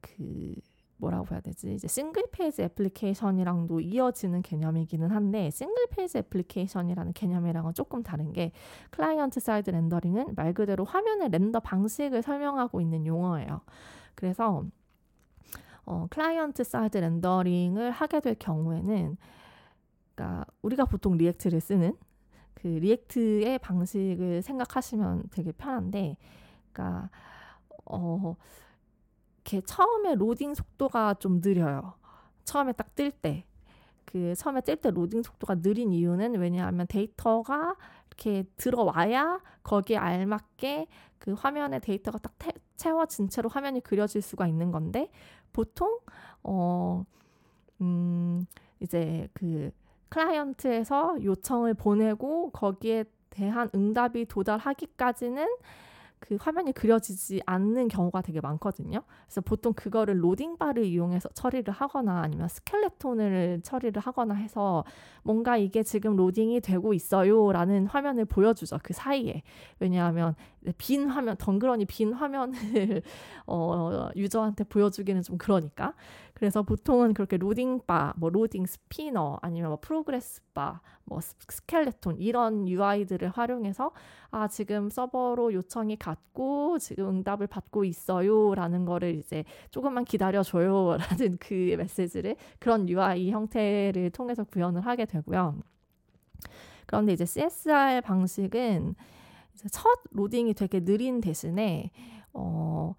그 0.00 0.54
뭐라고 1.02 1.26
해야 1.32 1.40
되지? 1.40 1.74
이제 1.74 1.88
single 1.88 2.24
page 2.30 2.62
application이랑도 2.62 3.80
이어지는 3.80 4.42
개념이기는 4.42 5.10
한데 5.10 5.50
single 5.50 5.88
page 5.90 6.18
application이라는 6.18 7.12
개념이랑은 7.12 7.74
조금 7.74 8.04
다른 8.04 8.32
게 8.32 8.52
client 8.90 9.40
side 9.40 9.70
rendering은 9.70 10.34
말 10.36 10.54
그대로 10.54 10.84
화면의 10.84 11.30
render 11.30 11.60
방식을 11.60 12.22
설명하고 12.22 12.80
있는 12.80 13.04
용어예요. 13.04 13.62
그래서 14.14 14.64
어, 15.84 16.06
client 16.10 16.64
side 16.64 16.98
rendering을 16.98 17.90
하게 17.90 18.20
될 18.20 18.34
경우에는 18.36 19.16
그러니까 20.14 20.44
우리가 20.62 20.84
보통 20.86 21.16
React를 21.16 21.60
쓰는 21.60 21.96
그 22.54 22.68
React의 22.68 23.58
방식을 23.60 24.42
생각하시면 24.42 25.24
되게 25.32 25.52
편한데 25.52 26.16
그러니까 26.72 27.10
어 27.86 28.36
이렇게 29.44 29.60
처음에 29.66 30.14
로딩 30.14 30.54
속도가 30.54 31.14
좀 31.14 31.40
느려요. 31.40 31.94
처음에 32.44 32.72
딱 32.72 32.94
뜰 32.94 33.10
때. 33.10 33.44
그 34.04 34.34
처음에 34.36 34.60
뜰 34.60 34.76
때 34.76 34.90
로딩 34.90 35.22
속도가 35.22 35.56
느린 35.62 35.92
이유는 35.92 36.34
왜냐하면 36.36 36.86
데이터가 36.88 37.76
이렇게 38.08 38.44
들어와야 38.56 39.40
거기에 39.62 39.96
알맞게 39.96 40.86
그 41.18 41.32
화면에 41.32 41.78
데이터가 41.78 42.18
딱 42.18 42.34
태, 42.38 42.52
채워진 42.76 43.28
채로 43.28 43.48
화면이 43.48 43.80
그려질 43.80 44.20
수가 44.22 44.46
있는 44.48 44.70
건데 44.70 45.10
보통 45.52 45.98
어 46.42 47.04
음, 47.80 48.46
이제 48.80 49.28
그 49.34 49.70
client에서 50.08 51.16
요청을 51.22 51.74
보내고 51.74 52.50
거기에 52.50 53.04
대한 53.30 53.68
응답이 53.74 54.26
도달하기까지는 54.26 55.46
그 56.22 56.36
화면이 56.40 56.72
그려지지 56.72 57.42
않는 57.46 57.88
경우가 57.88 58.22
되게 58.22 58.40
많거든요. 58.40 59.02
그래서 59.26 59.40
보통 59.40 59.72
그거를 59.72 60.22
loading 60.22 60.56
bar를 60.56 60.84
이용해서 60.84 61.28
처리를 61.30 61.74
하거나 61.74 62.20
아니면 62.22 62.46
skeleton을 62.46 63.60
처리를 63.64 64.00
하거나 64.00 64.34
해서 64.34 64.84
뭔가 65.24 65.56
이게 65.56 65.82
지금 65.82 66.14
로딩이 66.14 66.60
되고 66.60 66.94
있어요라는 66.94 67.86
화면을 67.88 68.24
보여주죠. 68.24 68.78
그 68.84 68.92
사이에. 68.92 69.42
왜냐하면 69.80 70.36
빈 70.78 71.08
화면, 71.08 71.36
덩그러니 71.36 71.86
빈 71.86 72.12
화면을 72.12 73.02
어, 73.48 74.08
user한테 74.14 74.62
보여주기는 74.64 75.22
좀 75.22 75.38
그러니까. 75.38 75.94
그래서 76.42 76.64
보통은 76.64 77.14
그렇게 77.14 77.36
loading 77.36 77.82
bar, 77.86 78.14
뭐 78.16 78.28
loading 78.28 78.66
spinner 78.66 79.38
아니면 79.42 79.70
뭐 79.70 79.78
progress 79.80 80.42
bar, 80.52 80.80
뭐 81.04 81.20
스켈레톤 81.20 82.18
이런 82.18 82.66
UI들을 82.66 83.28
활용해서 83.28 83.92
아 84.32 84.48
지금 84.48 84.90
서버로 84.90 85.52
요청이 85.52 86.00
갔고 86.00 86.80
지금 86.80 87.10
응답을 87.10 87.46
받고 87.46 87.84
있어요라는 87.84 88.86
거를 88.86 89.14
이제 89.14 89.44
조금만 89.70 90.04
기다려 90.04 90.42
줘요라는 90.42 91.38
그 91.38 91.76
메시지를 91.78 92.34
그런 92.58 92.88
UI 92.88 93.30
형태를 93.30 94.10
통해서 94.10 94.42
구현을 94.42 94.84
하게 94.84 95.04
되고요. 95.04 95.54
그런데 96.86 97.12
이제 97.12 97.24
CSR 97.24 98.00
방식은 98.00 98.96
이제 99.54 99.68
첫 99.70 99.86
로딩이 100.10 100.54
되게 100.54 100.80
느린 100.80 101.20
대신에 101.20 101.92
어 102.32 102.96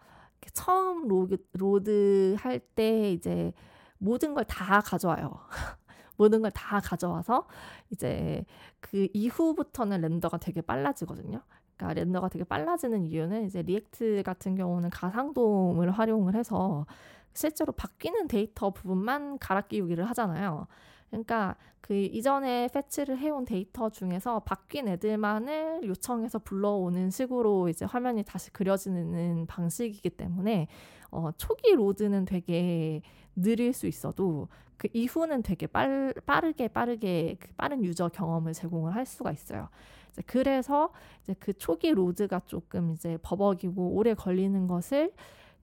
처음 0.52 1.08
load, 1.08 1.38
load 1.54 2.36
할 2.40 2.60
때 2.76 3.12
이제 3.12 3.54
모든 3.98 4.34
걸 4.34 4.44
다 4.46 4.82
가져와요. 4.82 5.32
모든 6.18 6.42
걸 6.42 6.52
다 6.52 6.80
가져와서 6.80 7.48
이제 7.92 8.46
그 8.80 9.08
이후부터는 9.14 10.02
render가 10.02 10.38
되게 10.38 10.62
빨라지거든요. 10.62 11.42
그러니까 11.78 12.00
render가 12.02 12.30
되게 12.30 12.44
빨라지는 12.44 13.04
이유는 13.06 13.46
이제 13.46 13.62
React 13.62 14.24
같은 14.26 14.56
경우는 14.56 14.90
가상 14.92 15.42
DOM을 15.42 15.92
활용을 15.92 16.36
해서 16.36 16.86
실제로 17.34 17.72
바뀌는 17.74 18.28
데이터 18.28 18.72
부분만 18.72 19.40
갈아 19.40 19.62
끼우기를 19.62 20.06
하잖아요. 20.10 20.68
그러니까 21.14 21.56
그 21.80 21.94
이전에 21.94 22.70
fetch를 22.74 23.20
해온 23.20 23.46
데이터 23.46 23.90
중에서 23.90 24.40
바뀐 24.40 24.88
애들만을 24.88 25.82
요청해서 25.84 26.40
불러오는 26.40 27.12
식으로 27.12 27.70
이제 27.70 27.86
화면이 27.86 28.24
다시 28.24 28.52
그려지는 28.52 29.46
방식이기 29.46 30.10
때문에 30.10 30.68
어, 31.12 31.30
초기 31.38 31.76
load는 31.76 32.26
되게 32.26 33.02
느릴 33.36 33.74
수 33.74 33.86
있어도 33.86 34.48
그 34.78 34.88
이후는 34.92 35.44
되게 35.44 35.68
빨, 35.68 36.14
빠르게 36.26 36.68
빠르게 36.68 37.38
그 37.40 37.50
빠른 37.56 37.84
user 37.84 38.10
경험을 38.10 38.54
제공을 38.54 38.96
할 38.96 39.06
수가 39.06 39.32
있어요. 39.32 39.70
이제 40.12 40.24
그래서 40.26 40.92
이제 41.22 41.36
그 41.40 41.54
초기 41.54 41.92
load가 41.92 42.42
조금 42.48 42.94
이제 42.94 43.20
버벅이고 43.22 43.94
오래 43.94 44.16
걸리는 44.16 44.66
것을 44.68 45.14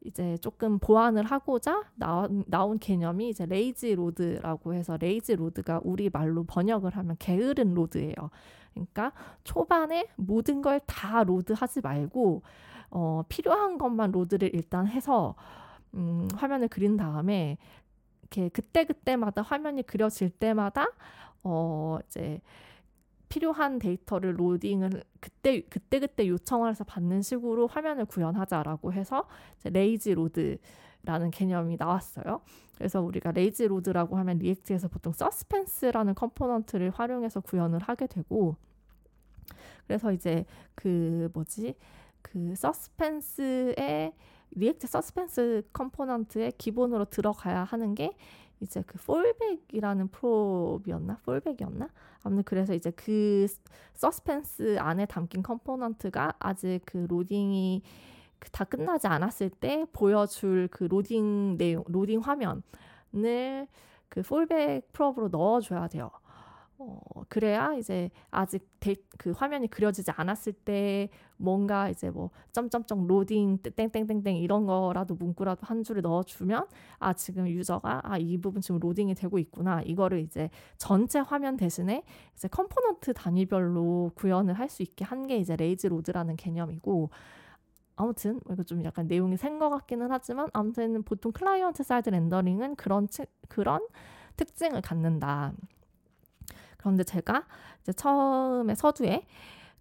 이제 0.05 0.37
조금 0.39 0.79
보완을 0.79 1.25
하고자 1.25 1.85
나온, 1.95 2.45
나온 2.47 2.79
개념이 2.79 3.29
이제 3.31 3.47
lazy 3.47 3.95
load라고 3.95 4.75
해서 4.75 4.97
lazy 4.97 5.37
load가 5.37 5.81
우리 5.85 6.09
말로 6.11 6.45
번역을 6.45 6.97
하면 6.97 7.17
게으른 7.19 7.75
load예요. 7.75 8.15
그러니까 8.75 9.13
초반에 9.45 10.07
모든 10.17 10.63
걸 10.63 10.81
다 10.87 11.25
load 11.25 11.53
하지 11.55 11.81
말고 11.81 12.43
어, 12.91 13.23
필요한 13.29 13.79
것만 13.79 14.13
load를 14.13 14.51
일단 14.55 14.87
해서 14.89 15.35
음, 15.95 16.29
화면을 16.35 16.69
그린 16.69 16.97
다음에 16.97 17.59
이렇게 18.23 18.49
그때 18.51 18.85
그때마다 18.85 19.43
화면이 19.43 19.83
그려질 19.85 20.31
때마다 20.31 20.87
어, 21.43 21.99
이제 22.07 22.41
필요한 23.31 23.79
데이터를 23.79 24.39
로딩을 24.39 25.05
그때 25.21 25.63
그때 25.63 26.01
그때 26.01 26.29
요청을 26.29 26.69
해서 26.69 26.85
받는 26.85 27.23
식으로 27.23 27.69
화면을 27.69 28.05
구현하자라고 28.05 28.93
해서 28.93 29.27
lazy 29.65 30.15
load라는 30.15 31.31
개념이 31.31 31.77
나왔어요. 31.79 32.43
그래서 32.77 33.01
우리가 33.01 33.31
lazy 33.31 33.69
load라고 33.69 34.19
하면 34.19 34.39
React에서 34.39 34.89
보통 34.89 35.13
Suspense라는 35.13 36.15
component를 36.17 36.91
활용해서 36.91 37.41
구현을 37.41 37.79
하게 37.81 38.09
되고 38.09 38.57
그래서 39.87 40.13
이제 40.13 40.45
그 40.75 41.31
뭐지 41.33 41.77
그 42.23 42.55
Suspense의 42.57 44.13
React 44.53 44.89
Suspense 44.89 45.69
component의 45.73 46.53
기본으로 46.59 47.05
들어가야 47.05 47.63
하는 47.63 47.95
게 47.95 48.17
이제 48.61 48.83
그 48.87 48.99
fallback이라는 48.99 50.09
prop이었나? 50.09 51.19
fallback이었나? 51.25 51.89
아무튼 52.23 52.43
그래서 52.45 52.75
이제 52.75 52.91
그 52.91 53.47
Suspense 53.95 54.79
안에 54.79 55.07
담긴 55.07 55.43
component가 55.43 56.35
아직 56.39 56.81
그 56.85 57.07
로딩이 57.09 57.83
그 58.39 58.54
다 58.54 58.65
끝나지 58.65 59.07
않았을 59.07 59.51
때 59.51 59.87
보여줄 59.93 60.69
그 60.71 60.85
로딩 60.85 61.57
내용, 61.59 61.85
로딩 61.89 62.21
화면을 62.21 62.63
그 64.09 64.23
fallback 64.23 64.93
prop으로 64.93 65.29
넣어줘야 65.29 65.89
돼요. 65.89 66.11
어, 66.83 66.99
그래야 67.29 67.75
이제 67.75 68.11
아직 68.31 68.67
데, 68.81 68.95
그 69.19 69.33
화면이 69.33 69.69
그려지지 69.69 70.13
않았을 70.13 70.55
때 70.55 71.11
뭔가 71.37 71.91
이제 71.91 72.09
뭐 72.11 72.31
점점점 72.53 73.07
로딩 73.07 73.59
땡땡땡땡 73.77 74.37
이런 74.37 74.65
거라도 74.65 75.15
문구라도 75.15 75.67
한 75.67 75.85
줄을 75.85 76.01
넣어주면 76.03 76.67
아 76.99 77.13
지금 77.13 77.47
user가 77.49 78.01
아 78.05 78.17
이 78.19 78.39
부분 78.39 78.63
지금 78.63 78.81
로딩이 78.81 79.15
되고 79.15 79.39
있구나 79.39 79.83
이거를 79.83 80.21
이제 80.21 80.49
전체 80.79 81.19
화면 81.19 81.57
대신에 81.59 82.03
이제 82.35 82.49
component 82.49 83.13
단위별로 83.15 84.13
구현을 84.15 84.55
할 84.55 84.69
수 84.71 84.83
있게 84.83 85.05
한 85.05 85.27
게 85.27 85.37
이제 85.37 85.57
lazy 85.57 85.87
load라는 85.89 86.37
개념이고 86.37 87.11
아무튼 87.97 88.41
이거 88.51 88.63
좀 88.63 88.85
약간 88.85 89.07
내용이 89.07 89.37
샌 89.37 89.59
것 89.59 89.69
같기는 89.71 90.11
하지만 90.11 90.49
아무튼 90.55 91.03
보통 91.03 91.33
client 91.33 91.83
side 91.83 92.09
rendering은 92.11 92.77
그런 92.77 93.09
그런 93.49 93.87
특징을 94.37 94.81
갖는다. 94.83 95.53
그런데 96.81 97.05
제가 97.05 97.45
이제 97.83 97.93
처음에 97.93 98.75
서두에 98.75 99.27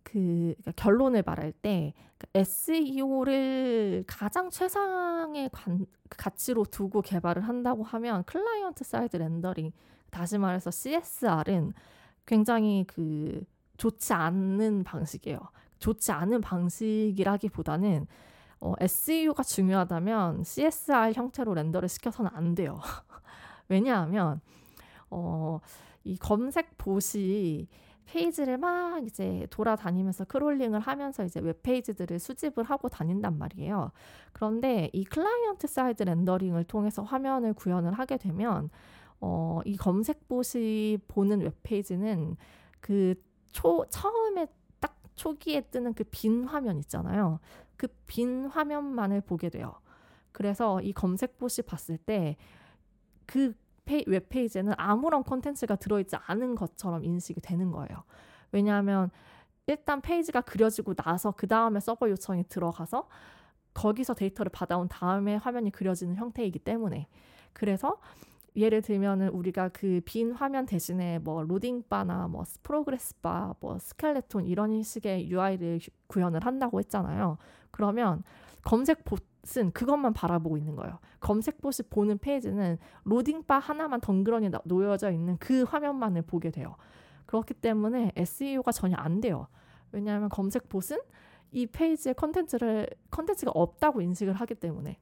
그 0.03 0.53
그러니까 0.57 0.71
결론을 0.75 1.23
말할 1.25 1.53
때 1.53 1.93
SEO를 2.33 4.03
가장 4.05 4.49
최상의 4.49 5.49
관, 5.53 5.85
가치로 6.09 6.65
두고 6.65 7.01
개발을 7.01 7.47
한다고 7.47 7.83
하면 7.83 8.25
client 8.25 8.83
side 8.83 9.15
rendering 9.15 9.71
다시 10.09 10.37
말해서 10.37 10.71
CSR은 10.71 11.71
굉장히 12.25 12.83
그 12.85 13.45
좋지 13.77 14.11
않은 14.11 14.83
방식이에요. 14.83 15.39
좋지 15.79 16.11
않은 16.11 16.41
방식이라기보다는 16.41 18.07
어, 18.59 18.73
SEO가 18.77 19.43
중요하다면 19.43 20.43
CSR 20.43 21.13
형태로 21.13 21.53
render를 21.53 21.87
시켜서는 21.87 22.29
안 22.33 22.55
돼요. 22.55 22.81
왜냐하면 23.69 24.41
어, 25.09 25.61
이 26.09 26.17
검색 26.17 26.77
bot이 26.77 27.67
페이지를 28.05 28.57
막 28.57 29.03
이제 29.05 29.45
돌아다니면서 29.51 30.25
crawling을 30.25 30.79
하면서 30.79 31.23
이제 31.23 31.39
웹페이지들을 31.39 32.17
수집을 32.19 32.63
하고 32.63 32.89
다닌단 32.89 33.37
말이에요. 33.37 33.91
그런데 34.33 34.89
이 34.93 35.05
client 35.05 35.67
side 35.67 36.03
rendering을 36.03 36.63
통해서 36.65 37.03
화면을 37.03 37.53
구현을 37.53 37.93
하게 37.93 38.17
되면 38.17 38.69
어, 39.21 39.61
이 39.65 39.77
검색 39.77 40.27
bot이 40.27 40.97
보는 41.07 41.41
웹페이지는 41.41 42.35
그 42.81 43.15
초, 43.51 43.85
처음에 43.89 44.47
딱 44.79 44.95
초기에 45.15 45.61
뜨는 45.71 45.93
그 45.93 46.03
빈 46.05 46.45
화면 46.45 46.79
있잖아요. 46.79 47.39
그 47.77 47.87
빈 48.07 48.45
화면만을 48.47 49.21
보게 49.21 49.49
돼요. 49.49 49.73
그래서 50.31 50.81
이 50.81 50.93
검색 50.93 51.37
봇이 51.37 51.65
봤을 51.67 51.97
때 51.97 52.37
그 53.25 53.53
페이, 53.89 54.03
웹페이지에는 54.05 54.73
아무런 54.77 55.23
콘텐츠가 55.23 55.75
들어있지 55.75 56.15
않은 56.27 56.53
것처럼 56.53 57.03
인식이 57.03 57.41
되는 57.41 57.71
거예요. 57.71 58.03
왜냐하면 58.51 59.09
일단 59.65 59.99
페이지가 60.01 60.41
그려지고 60.41 60.93
나서 60.93 61.31
그 61.31 61.47
다음에 61.47 61.79
서버 61.79 62.09
요청이 62.09 62.43
들어가서 62.49 63.07
거기서 63.73 64.13
데이터를 64.13 64.51
받아온 64.51 64.87
다음에 64.87 65.35
화면이 65.35 65.71
그려지는 65.71 66.15
형태이기 66.15 66.59
때문에 66.59 67.07
그래서 67.53 67.97
예를 68.55 68.81
들면은 68.81 69.29
우리가 69.29 69.69
그 69.69 70.01
빈 70.05 70.33
화면 70.33 70.65
대신에 70.67 71.17
뭐 71.19 71.43
loading 71.43 71.83
bar나 71.89 72.27
뭐 72.27 72.43
progress 72.61 73.15
bar, 73.21 73.55
뭐 73.59 73.79
스켈레톤 73.79 74.45
이런 74.45 74.83
식의 74.83 75.31
UI를 75.31 75.79
구현을 76.07 76.45
한다고 76.45 76.79
했잖아요. 76.79 77.37
그러면 77.71 78.23
검색 78.63 79.03
봇은 79.05 79.71
그것만 79.71 80.13
바라보고 80.13 80.57
있는 80.57 80.75
거예요. 80.75 80.99
검색 81.19 81.61
봇이 81.61 81.87
보는 81.89 82.17
페이지는 82.17 82.77
loading 83.03 83.43
bar 83.43 83.59
하나만 83.59 84.01
덩그러니 84.01 84.49
놓여져 84.65 85.11
있는 85.11 85.37
그 85.37 85.63
화면만을 85.63 86.23
보게 86.23 86.51
돼요. 86.51 86.75
그렇기 87.25 87.53
때문에 87.55 88.11
SEO가 88.15 88.71
전혀 88.71 88.95
안 88.95 89.21
돼요. 89.21 89.47
왜냐하면 89.91 90.29
검색 90.29 90.69
봇은 90.69 90.99
이 91.51 91.65
페이지에 91.65 92.13
컨텐츠를 92.13 92.89
컨텐츠가 93.11 93.51
없다고 93.53 94.01
인식을 94.01 94.33
하기 94.33 94.55
때문에 94.55 94.99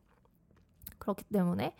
그렇기 0.97 1.25
때문에 1.25 1.75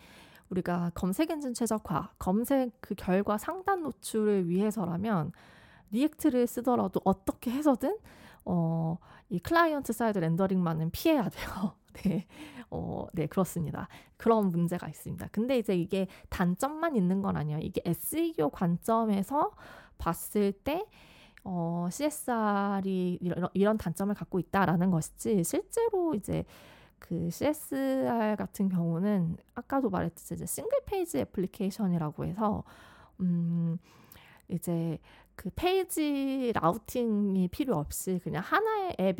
우리가 0.50 0.92
검색 0.94 1.30
엔진 1.30 1.54
최적화, 1.54 2.12
검색 2.18 2.72
그 2.80 2.94
결과 2.94 3.36
상단 3.38 3.82
노출을 3.82 4.48
위해서라면 4.48 5.32
React를 5.90 6.46
쓰더라도 6.46 7.00
어떻게 7.04 7.50
해서든 7.50 7.98
어, 8.50 8.96
이 9.28 9.38
client 9.38 9.92
side 9.92 10.18
rendering만은 10.18 10.90
피해야 10.90 11.28
돼요. 11.28 11.74
네. 12.02 12.26
어, 12.70 13.06
네, 13.12 13.26
그렇습니다. 13.26 13.88
그런 14.16 14.48
문제가 14.48 14.88
있습니다. 14.88 15.28
근데 15.32 15.58
이제 15.58 15.76
이게 15.76 16.06
단점만 16.30 16.96
있는 16.96 17.20
건 17.20 17.36
아니에요. 17.36 17.58
이게 17.60 17.82
SEO 17.84 18.48
관점에서 18.50 19.52
봤을 19.98 20.52
때 20.52 20.86
어, 21.44 21.88
CSR이 21.90 23.18
이런, 23.20 23.48
이런 23.52 23.76
단점을 23.76 24.14
갖고 24.14 24.38
있다라는 24.38 24.90
것이지 24.90 25.44
실제로 25.44 26.14
이제 26.14 26.44
그 26.98 27.30
CSR 27.30 28.36
같은 28.36 28.70
경우는 28.70 29.36
아까도 29.54 29.90
말했듯이 29.90 30.34
이제 30.34 30.46
single 30.46 30.78
page 30.86 31.18
application이라고 31.18 32.24
해서 32.24 32.64
음 33.20 33.78
이제 34.48 34.98
그 35.38 35.50
페이지 35.54 36.52
routing이 36.52 37.46
필요 37.46 37.76
없이 37.76 38.18
그냥 38.24 38.42
하나의 38.44 38.96
앱, 38.98 39.18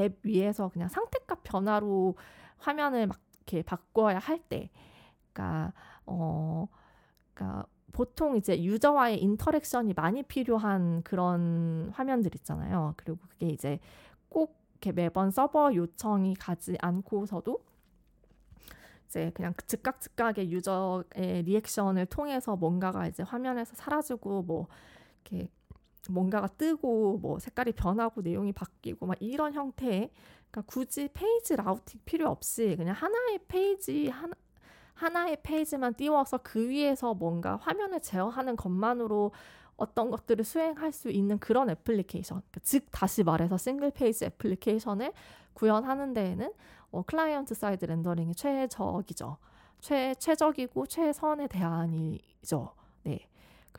앱 0.00 0.18
위에서 0.24 0.68
그냥 0.68 0.88
상태값 0.88 1.44
변화로 1.44 2.16
화면을 2.58 3.06
막 3.06 3.20
이렇게 3.36 3.62
바꿔야 3.62 4.18
할 4.18 4.40
때, 4.40 4.68
그러니까 5.32 5.72
어, 6.06 6.66
그러니까 7.32 7.66
보통 7.92 8.36
이제 8.36 8.60
user와의 8.60 9.22
interaction이 9.22 9.94
많이 9.94 10.24
필요한 10.24 11.04
그런 11.04 11.90
화면들 11.94 12.34
있잖아요. 12.34 12.94
그리고 12.96 13.20
그게 13.28 13.50
이제 13.50 13.78
꼭 14.28 14.58
이렇게 14.72 14.90
매번 14.90 15.30
서버 15.30 15.72
요청이 15.72 16.34
가지 16.34 16.76
않고서도 16.80 17.64
이제 19.06 19.30
그냥 19.34 19.54
즉각 19.68 20.00
즉각의 20.00 20.50
user의 20.50 21.44
reaction을 21.44 22.06
통해서 22.06 22.56
뭔가가 22.56 23.06
이제 23.06 23.22
화면에서 23.22 23.76
사라지고 23.76 24.42
뭐 24.42 24.66
이렇게 25.22 25.48
뭔가가 26.10 26.46
뜨고 26.48 27.18
뭐 27.18 27.38
색깔이 27.38 27.72
변하고 27.72 28.22
내용이 28.22 28.52
바뀌고 28.52 29.06
막 29.06 29.16
이런 29.20 29.52
형태의 29.52 30.10
그러니까 30.50 30.62
굳이 30.72 31.08
페이지 31.12 31.56
routing 31.56 32.00
필요 32.04 32.28
없이 32.28 32.74
그냥 32.76 32.94
하나의 32.94 33.40
페이지 33.48 34.08
하나 34.08 34.34
하나의 34.94 35.38
페이지만 35.42 35.94
띄워서 35.94 36.38
그 36.42 36.68
위에서 36.68 37.14
뭔가 37.14 37.56
화면을 37.56 38.00
제어하는 38.00 38.56
것만으로 38.56 39.32
어떤 39.76 40.10
것들을 40.10 40.44
수행할 40.44 40.92
수 40.92 41.08
있는 41.10 41.38
그런 41.38 41.70
애플리케이션. 41.70 42.40
그러니까 42.40 42.60
즉 42.62 42.86
다시 42.90 43.22
말해서 43.24 43.56
single 43.56 43.90
page 43.90 44.26
application을 44.26 45.12
구현하는 45.54 46.12
데에는 46.12 46.52
어, 46.90 47.02
client 47.02 47.54
side 47.54 47.86
rendering이 47.86 48.34
최적이죠. 48.34 49.38
최 49.80 50.14
최적이고 50.16 50.86
최선의 50.86 51.48
대안이죠. 51.48 52.74
네. 53.04 53.26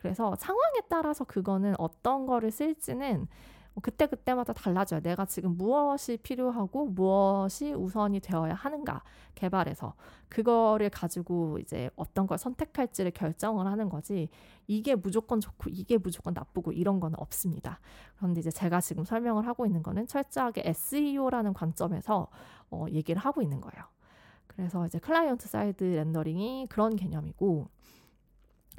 그래서 0.02 0.34
상황에 0.36 0.80
따라서 0.88 1.22
그거는 1.24 1.74
어떤 1.78 2.26
거를 2.26 2.50
쓸지는 2.50 3.28
뭐 3.72 3.80
그때 3.80 4.06
그때마다 4.06 4.52
달라져요. 4.52 5.00
내가 5.00 5.24
지금 5.24 5.56
무엇이 5.56 6.16
필요하고 6.18 6.86
무엇이 6.86 7.72
우선이 7.72 8.18
되어야 8.18 8.52
하는가에 8.52 9.04
대해서 9.36 9.94
그거를 10.28 10.90
가지고 10.90 11.58
이제 11.60 11.88
어떤 11.94 12.26
걸 12.26 12.36
선택할지를 12.36 13.12
결정을 13.12 13.66
하는 13.66 13.88
거지. 13.88 14.28
이게 14.66 14.96
무조건 14.96 15.40
좋고 15.40 15.70
이게 15.70 15.96
무조건 15.96 16.34
나쁘고 16.34 16.72
이런 16.72 16.98
거는 16.98 17.18
없습니다. 17.20 17.78
그런데 18.16 18.40
이제 18.40 18.50
제가 18.50 18.80
지금 18.80 19.04
설명을 19.04 19.46
하고 19.46 19.66
있는 19.66 19.84
거는 19.84 20.08
철저하게 20.08 20.64
SEO라는 20.66 21.54
관점에서 21.54 22.26
어, 22.70 22.86
얘기를 22.90 23.22
하고 23.22 23.40
있는 23.40 23.60
거예요. 23.60 23.84
그래서 24.48 24.84
이제 24.84 24.98
client 24.98 25.46
side 25.48 25.84
rendering이 25.84 26.66
그런 26.68 26.96
개념이고 26.96 27.68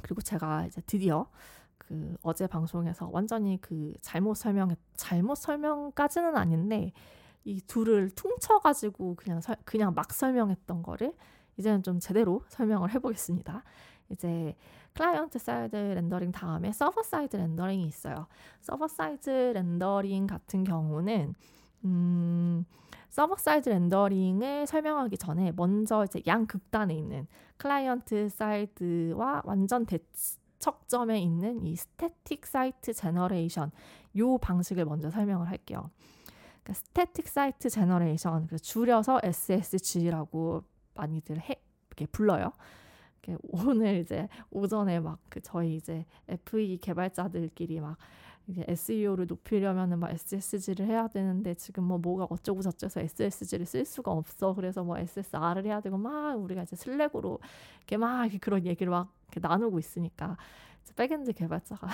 그리고 0.01 0.21
제가 0.21 0.65
이제 0.65 0.81
드디어 0.85 1.29
그 1.77 2.15
어제 2.21 2.47
방송에서 2.47 3.09
완전히 3.11 3.59
그 3.61 3.93
잘못 4.01 4.35
설명 4.35 4.75
잘못 4.95 5.35
설명까지는 5.35 6.35
아닌데 6.35 6.91
이 7.43 7.61
둘을 7.61 8.09
퉁쳐가지고 8.11 9.15
그냥 9.15 9.41
서, 9.41 9.55
그냥 9.65 9.93
막 9.93 10.13
설명했던 10.13 10.81
거를 10.81 11.13
이제는 11.57 11.83
좀 11.83 11.99
제대로 11.99 12.43
설명을 12.47 12.91
해보겠습니다. 12.91 13.63
이제 14.09 14.55
client 14.93 15.39
side 15.39 15.75
rendering 15.75 16.31
다음에 16.31 16.71
server 16.71 17.03
side 17.03 17.35
rendering이 17.35 17.85
있어요. 17.85 18.27
server 18.61 18.87
side 18.87 19.29
rendering 19.29 20.27
같은 20.27 20.63
경우는 20.63 21.33
음, 21.85 22.65
server 23.09 23.35
side 23.37 23.69
rendering을 23.69 24.67
설명하기 24.67 25.17
전에 25.17 25.51
먼저 25.55 26.03
이제 26.03 26.21
양 26.27 26.45
극단에 26.47 26.95
있는 26.95 27.27
client 27.57 28.29
side와 28.29 29.43
완전 29.45 29.85
대치 29.85 30.37
척점에 30.59 31.19
있는 31.19 31.65
이 31.65 31.75
static 31.75 32.45
site 32.45 32.93
generation 32.93 33.71
요 34.17 34.37
방식을 34.37 34.85
먼저 34.85 35.09
설명을 35.11 35.49
할게요. 35.49 35.89
그러니까 36.63 36.73
static 36.73 37.27
site 37.27 37.69
generation 37.69 38.47
줄여서 38.61 39.19
SSG라고 39.23 40.63
많이들 40.95 41.39
해 41.41 41.61
이렇게 41.89 42.05
불러요. 42.05 42.53
오늘 43.43 43.97
이제 43.99 44.27
오전에 44.51 44.99
막 44.99 45.19
그 45.29 45.41
저희 45.41 45.75
이제 45.75 46.05
FE 46.27 46.77
개발자들끼리 46.77 47.79
막 47.79 47.97
이게 48.47 48.65
SEO를 48.67 49.25
높이려면은 49.27 49.99
막 49.99 50.11
SSG를 50.11 50.85
해야 50.85 51.07
되는데 51.07 51.53
지금 51.53 51.85
뭐 51.85 51.97
뭐가 51.97 52.27
어쩌고 52.29 52.61
저쩌서 52.61 52.99
SSG를 52.99 53.65
쓸 53.65 53.85
수가 53.85 54.11
없어. 54.11 54.53
그래서 54.53 54.83
뭐 54.83 54.97
SSR을 54.97 55.65
해야 55.65 55.79
되고 55.79 55.97
막 55.97 56.35
우리가 56.35 56.63
이제 56.63 56.75
Slack으로 56.75 57.39
이렇게 57.79 57.97
막 57.97 58.29
그런 58.41 58.65
얘기를 58.65 58.91
막 58.91 59.13
나누고 59.35 59.79
있으니까 59.79 60.37
backend 60.95 61.33
개발자가 61.33 61.87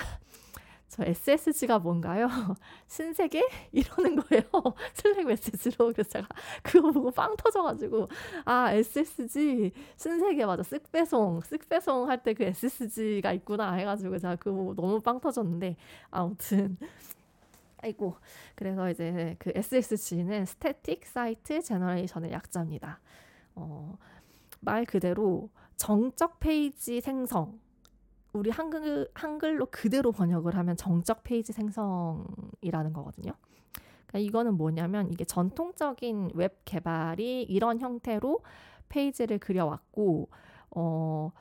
저 0.90 1.04
SSG가 1.06 1.80
뭔가요? 1.80 2.28
신세계? 2.88 3.48
이러는 3.72 4.16
거예요. 4.18 4.44
Slack 4.94 5.26
메시지로. 5.28 5.94
그래서 5.94 6.10
제가 6.10 6.28
그거 6.64 6.92
보고 6.92 7.12
빵 7.12 7.36
터져가지고, 7.38 8.08
아, 8.46 8.72
SSG, 8.74 9.72
신세계 9.98 10.46
맞아. 10.46 10.64
쓱배송, 10.64 11.42
쓱배송 11.44 12.06
할 12.08 12.24
때 12.24 12.34
그 12.34 12.44
SSG가 12.46 13.34
있구나 13.34 13.74
해가지고 13.74 14.18
제가 14.20 14.36
그거 14.38 14.56
보고 14.58 14.76
너무 14.76 15.00
빵 15.02 15.20
터졌는데, 15.20 15.76
아무튼. 16.12 16.78
아이고. 17.82 18.16
그래서 18.56 18.90
이제 18.90 19.36
그 19.40 19.52
SSG는 19.56 20.46
static 20.46 21.06
site 21.06 21.62
generation의 21.62 22.32
약자입니다. 22.32 23.00
어, 23.56 23.98
말 24.62 24.86
그대로 24.86 25.50
정적 25.78 26.40
페이지 26.40 27.02
생성, 27.02 27.60
우리 28.34 28.50
한글 28.50 29.10
한글로 29.14 29.68
그대로 29.72 30.12
번역을 30.12 30.56
하면 30.56 30.78
정적 30.78 31.24
페이지 31.24 31.52
생성이라는 31.52 32.94
거거든요. 32.94 33.32
그러니까 34.08 34.20
이거는 34.20 34.56
뭐냐면 34.56 35.12
이게 35.12 35.24
전통적인 35.24 36.32
웹 36.36 36.62
개발이 36.66 37.44
이런 37.44 37.80
형태로 37.80 38.42
페이지를 38.90 39.40
그려왔고 39.40 40.30
어 40.72 41.32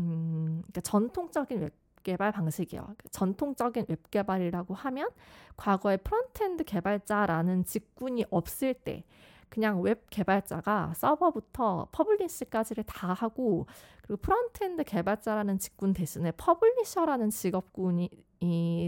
음, 0.00 0.62
그러니까 0.62 0.80
전통적인 0.80 1.60
웹 1.60 1.82
개발 2.02 2.32
방식이에요. 2.32 2.82
그러니까 2.82 3.08
전통적인 3.10 3.86
웹 3.88 4.10
개발이라고 4.10 4.74
하면 4.74 5.08
과거에 5.56 5.96
frontend 5.98 6.64
개발자라는 6.64 7.64
직군이 7.64 8.24
없을 8.30 8.74
때 8.74 9.04
그냥 9.52 9.82
웹 9.82 10.06
개발자가 10.08 10.94
서버부터 10.96 11.88
publish까지를 11.92 12.84
다 12.84 13.12
하고 13.12 13.66
그리고 14.00 14.16
frontend 14.22 14.84
개발자라는 14.84 15.58
직군 15.58 15.92
대신에 15.92 16.30
publisher라는 16.30 17.28
직업군이 17.28 18.08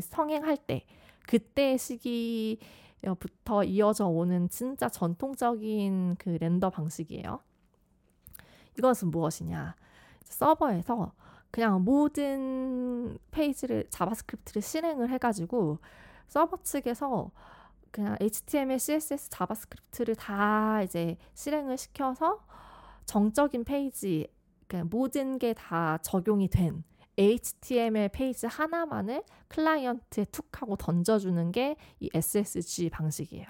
성행할 0.03 0.57
때 0.57 0.87
그때 1.27 1.77
시기부터 1.77 3.65
이어져 3.65 4.07
오는 4.07 4.49
진짜 4.49 4.89
전통적인 4.89 6.17
그 6.19 6.31
render 6.41 6.71
방식이에요. 6.71 7.41
이것은 8.79 9.11
무엇이냐? 9.11 9.77
서버에서 10.25 11.13
그냥 11.51 11.85
모든 11.85 13.19
페이지를 13.33 13.85
JavaScript를 13.91 14.63
실행을 14.63 15.11
해가지고 15.11 15.77
서버 16.27 16.57
측에서 16.63 17.31
그냥 17.95 18.17
HTML, 18.21 18.81
CSS, 18.81 19.31
JavaScript를 19.31 20.17
다 20.17 20.83
이제 20.83 21.17
실행을 21.35 21.79
시켜서 21.79 22.45
정적인 23.07 23.63
페이지, 23.63 24.27
그냥 24.67 24.89
모든 24.91 25.39
게 25.39 25.55
다 25.55 25.99
적용이 25.99 26.49
된 26.49 26.83
HTML 27.17 28.09
페이지 28.09 28.49
하나만을 28.49 29.23
클라이언트에 29.47 30.25
툭 30.33 30.61
하고 30.61 30.75
던져주는 30.77 31.53
게 31.53 31.77
이 32.01 32.11
SSG 32.13 32.91
방식이에요. 32.91 33.47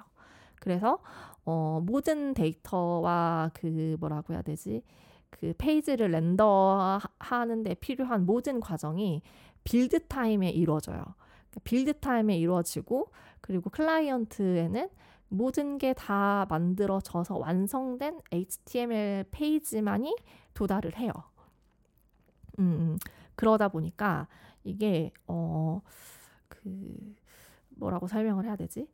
그래서 0.61 0.99
어, 1.47 1.81
모든 1.83 2.35
데이터와 2.35 3.51
그 3.55 3.97
뭐라고 3.99 4.35
해야 4.35 4.43
되지? 4.43 4.83
그 5.31 5.55
페이지를 5.57 6.11
render하는데 6.11 7.75
필요한 7.77 8.27
모든 8.27 8.61
과정이 8.61 9.23
build 9.65 10.07
time에 10.07 10.51
이루어져요. 10.51 11.03
그러니까 11.03 11.61
build 11.65 11.99
time에 12.01 12.37
이루어지고 12.37 13.11
그리고 13.45 13.71
클라이언트에는 13.71 14.89
모든 15.29 15.79
게 15.79 15.95
다 15.95 16.47
만들어져서 16.49 17.37
완성된 17.39 18.21
HTML 18.33 19.25
페이지만이 19.31 20.17
도달을 20.55 20.97
해요. 20.99 21.13
음, 22.59 22.65
음, 22.65 22.99
그러다 23.37 23.69
보니까 23.69 24.29
이게 24.65 25.13
어 25.27 25.81
그 26.49 27.15
뭐라고 27.77 28.07
설명을 28.07 28.45
해야 28.47 28.57
되지? 28.57 28.89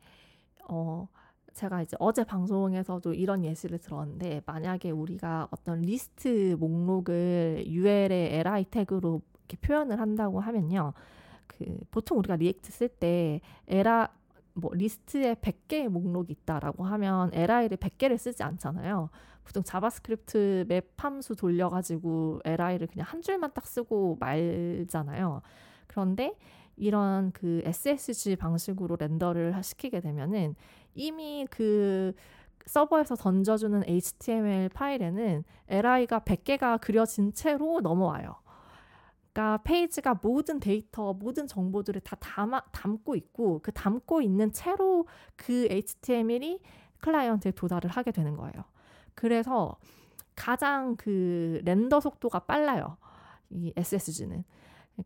어 0.69 1.09
제가 1.55 1.83
이제 1.83 1.97
어제 2.01 2.25
방송에서도 2.25 3.15
이런 3.15 3.45
예시를 3.45 3.79
들었는데 3.79 4.43
만약에 4.47 4.91
우리가 4.91 5.49
어떤 5.51 5.83
리스트 5.83 6.57
목록을 6.59 7.65
UL의 7.67 8.41
li 8.41 8.65
태그로 8.71 9.23
이렇게 9.49 9.57
표현을 9.67 10.01
한다고 10.01 10.41
하면요. 10.41 10.93
그 11.47 11.79
보통 11.91 12.19
우리가 12.19 12.37
React 12.37 12.71
쓸 12.73 12.89
때 12.89 13.41
에라 13.69 14.09
뭐 14.55 14.73
리스트에 14.75 15.35
100개의 15.35 15.89
목록이 15.89 16.33
있다라고 16.33 16.85
하면 16.85 17.31
li를 17.33 17.77
100개를 17.77 18.19
쓰지 18.19 18.43
않잖아요. 18.43 19.11
보통 19.45 19.63
JavaScript 19.63 20.67
map 20.69 20.93
함수 20.97 21.35
돌려가지고 21.35 22.41
li를 22.45 22.87
그냥 22.87 23.07
한 23.09 23.23
줄만 23.23 23.53
딱 23.55 23.67
쓰고 23.67 24.17
말잖아요. 24.21 25.43
그런데 25.87 26.37
이런 26.77 27.33
그 27.33 27.61
SSG 27.65 28.37
방식으로 28.37 28.97
render를 28.99 29.55
시키게 29.63 30.01
되면은 30.01 30.55
이미 30.95 31.47
그 31.51 32.13
서버에서 32.67 33.17
던져주는 33.17 33.83
HTML 33.87 34.69
파일에는 34.71 35.45
li가 35.69 36.21
100개가 36.21 36.81
그려진 36.81 37.33
채로 37.33 37.81
넘어와요. 37.81 38.37
그러니까 39.33 39.63
페이지가 39.63 40.19
모든 40.23 40.59
데이터, 40.61 41.13
모든 41.13 41.47
정보들을 41.47 42.01
다 42.03 42.17
담아, 42.17 42.63
담고 42.73 43.15
있고 43.17 43.61
그 43.63 43.73
담고 43.73 44.23
있는 44.23 44.53
채로 44.53 45.07
그 45.37 45.69
HTML이 45.71 46.61
클라이언트에 46.99 47.53
도달을 47.53 47.91
하게 47.91 48.11
되는 48.11 48.37
거예요. 48.37 48.65
그래서 49.15 49.77
가장 50.35 50.97
그 50.97 51.61
render 51.65 52.01
속도가 52.01 52.41
빨라요. 52.41 52.97
이 53.51 53.73
SSG는. 53.77 54.45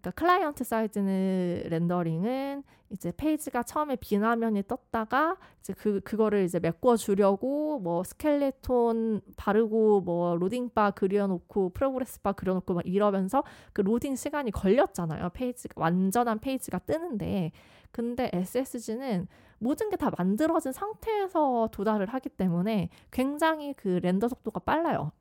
그러니까 0.00 0.10
client 0.12 0.64
side는 0.64 1.64
rendering은 1.70 2.62
이제 2.90 3.12
페이지가 3.16 3.62
처음에 3.64 3.96
빈 3.96 4.13
화면이 4.13 4.64
떴다가 4.68 5.36
이제 5.60 5.72
그 5.72 6.00
그거를 6.00 6.44
이제 6.44 6.60
메꿔 6.60 6.96
주려고 6.96 7.80
뭐 7.80 8.04
스켈레톤 8.04 9.20
바르고 9.36 10.02
뭐 10.02 10.36
로딩 10.36 10.70
바 10.74 10.90
그려 10.90 11.26
놓고 11.26 11.70
progress 11.70 12.20
bar 12.22 12.32
그려 12.32 12.54
놓고 12.54 12.74
막 12.74 12.86
이러면서 12.86 13.42
그 13.72 13.80
로딩 13.80 14.16
시간이 14.16 14.50
걸렸잖아요. 14.52 15.30
페이지가 15.30 15.74
완전한 15.80 16.38
페이지가 16.38 16.78
뜨는데 16.80 17.52
근데 17.90 18.30
SSG는 18.32 19.28
모든 19.58 19.88
게 19.90 19.96
다 19.96 20.10
만들어진 20.18 20.72
상태에서 20.72 21.68
도달을 21.72 22.06
하기 22.06 22.28
때문에 22.30 22.90
굉장히 23.10 23.72
그 23.74 24.00
render 24.02 24.28
속도가 24.28 24.60
빨라요. 24.60 25.12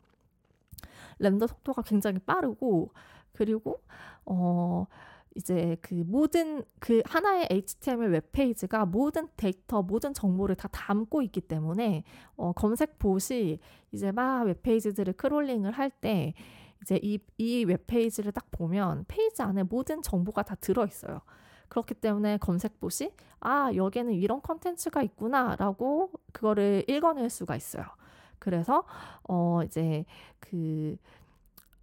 render 1.19 1.47
속도가 1.47 1.83
굉장히 1.83 2.19
빠르고 2.19 2.91
그리고 3.33 3.81
어 4.25 4.85
이제 5.35 5.77
그 5.81 5.95
모든 5.95 6.63
그 6.79 7.01
하나의 7.05 7.47
HTML 7.49 8.11
웹페이지가 8.11 8.85
모든 8.85 9.27
데이터, 9.35 9.81
모든 9.81 10.13
정보를 10.13 10.55
다 10.55 10.67
담고 10.69 11.21
있기 11.23 11.41
때문에 11.41 12.03
어 12.35 12.51
검색 12.53 12.99
봇이 12.99 13.59
이제 13.91 14.11
막 14.11 14.43
웹페이지들을 14.43 15.13
crawling을 15.13 15.71
할 15.71 15.89
때 15.89 16.33
이제 16.81 16.99
이, 17.01 17.17
이 17.37 17.63
웹페이지를 17.65 18.31
딱 18.33 18.51
보면 18.51 19.05
페이지 19.07 19.41
안에 19.41 19.63
모든 19.63 20.01
정보가 20.01 20.43
다 20.43 20.55
들어있어요. 20.55 21.21
그렇기 21.69 21.95
때문에 21.95 22.37
검색봇이 22.37 23.11
아 23.39 23.71
여기에는 23.73 24.13
이런 24.13 24.41
컨텐츠가 24.41 25.01
있구나라고 25.03 26.11
그거를 26.31 26.83
읽어낼 26.87 27.29
수가 27.29 27.55
있어요. 27.55 27.85
그래서 28.39 28.83
어 29.23 29.61
이제 29.63 30.05
그 30.39 30.97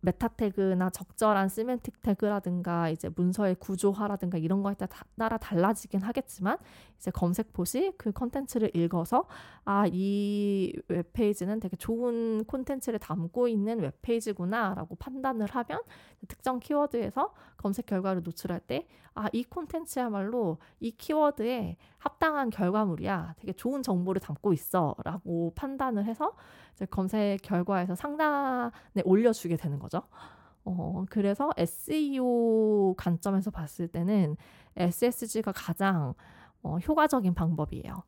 meta 0.00 0.28
tag나 0.28 0.90
적절한 0.90 1.48
semantic 1.48 2.02
tag라든가 2.02 2.88
이제 2.88 3.10
문서의 3.14 3.56
구조화라든가 3.56 4.38
이런 4.38 4.62
거에 4.62 4.74
따라 5.16 5.36
달라지긴 5.38 6.02
하겠지만 6.02 6.58
이제 6.96 7.10
검색봇이 7.10 7.92
그 7.98 8.12
컨텐츠를 8.12 8.74
읽어서 8.74 9.26
아 9.64 9.84
이 9.92 10.72
웹페이지는 10.88 11.60
되게 11.60 11.76
좋은 11.76 12.44
콘텐츠를 12.44 12.98
담고 12.98 13.48
있는 13.48 13.80
웹페이지구나라고 13.80 14.94
판단을 14.96 15.48
하면 15.50 15.82
특정 16.28 16.60
키워드에서 16.60 17.34
검색 17.56 17.86
결과를 17.86 18.22
노출할 18.22 18.60
때 18.60 18.86
아 19.14 19.28
이 19.32 19.44
콘텐츠야말로 19.44 20.58
이 20.78 20.92
키워드에 20.92 21.76
합당한 21.98 22.50
결과물이야. 22.50 23.34
되게 23.38 23.52
좋은 23.52 23.82
정보를 23.82 24.20
담고 24.20 24.52
있어라고 24.52 25.52
판단을 25.54 26.04
해서 26.04 26.34
검색 26.86 27.42
결과에서 27.42 27.94
상단에 27.94 29.02
올려주게 29.04 29.56
되는 29.56 29.78
거죠. 29.78 30.02
어, 30.64 31.04
그래서 31.10 31.50
SEO 31.56 32.94
관점에서 32.96 33.50
봤을 33.50 33.88
때는 33.88 34.36
SSG가 34.76 35.52
가장 35.52 36.14
어, 36.62 36.78
효과적인 36.78 37.34
방법이에요. 37.34 38.02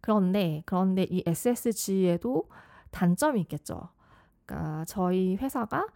그런데 0.00 0.62
그런데 0.66 1.04
이 1.04 1.22
SSG에도 1.26 2.48
단점이 2.90 3.40
있겠죠. 3.42 3.88
그러니까 4.44 4.84
저희 4.86 5.36
회사가 5.36 5.86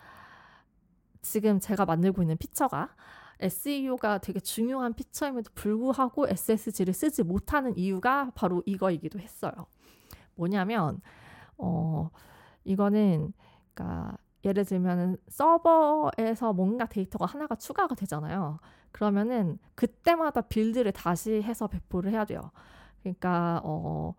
지금 1.23 1.61
제가 1.61 1.85
만들고 1.85 2.23
있는 2.23 2.37
피처가 2.37 2.95
SEO가 3.41 4.19
되게 4.19 4.41
중요한 4.41 4.93
피처임에도 4.93 5.51
불구하고 5.55 6.29
SSG를 6.29 6.93
쓰지 6.93 7.23
못하는 7.23 7.77
이유가 7.77 8.31
바로 8.35 8.63
이거이기도 8.67 9.19
했어요. 9.19 9.53
뭐냐면 10.35 11.01
어 11.63 12.11
이거는 12.65 13.33
그러니까 13.75 14.17
예를 14.45 14.65
들면 14.65 15.19
서버에서 15.29 16.53
뭔가 16.53 16.87
데이터가 16.87 17.27
하나가 17.27 17.55
추가가 17.55 17.95
되잖아요. 17.95 18.59
그러면은 18.93 19.59
그때마다 19.75 20.41
빌드를 20.41 20.93
다시 20.93 21.43
해서 21.43 21.67
배포를 21.67 22.13
해야 22.13 22.25
돼요. 22.25 22.51
그러니까 23.03 23.61
어 23.65 24.15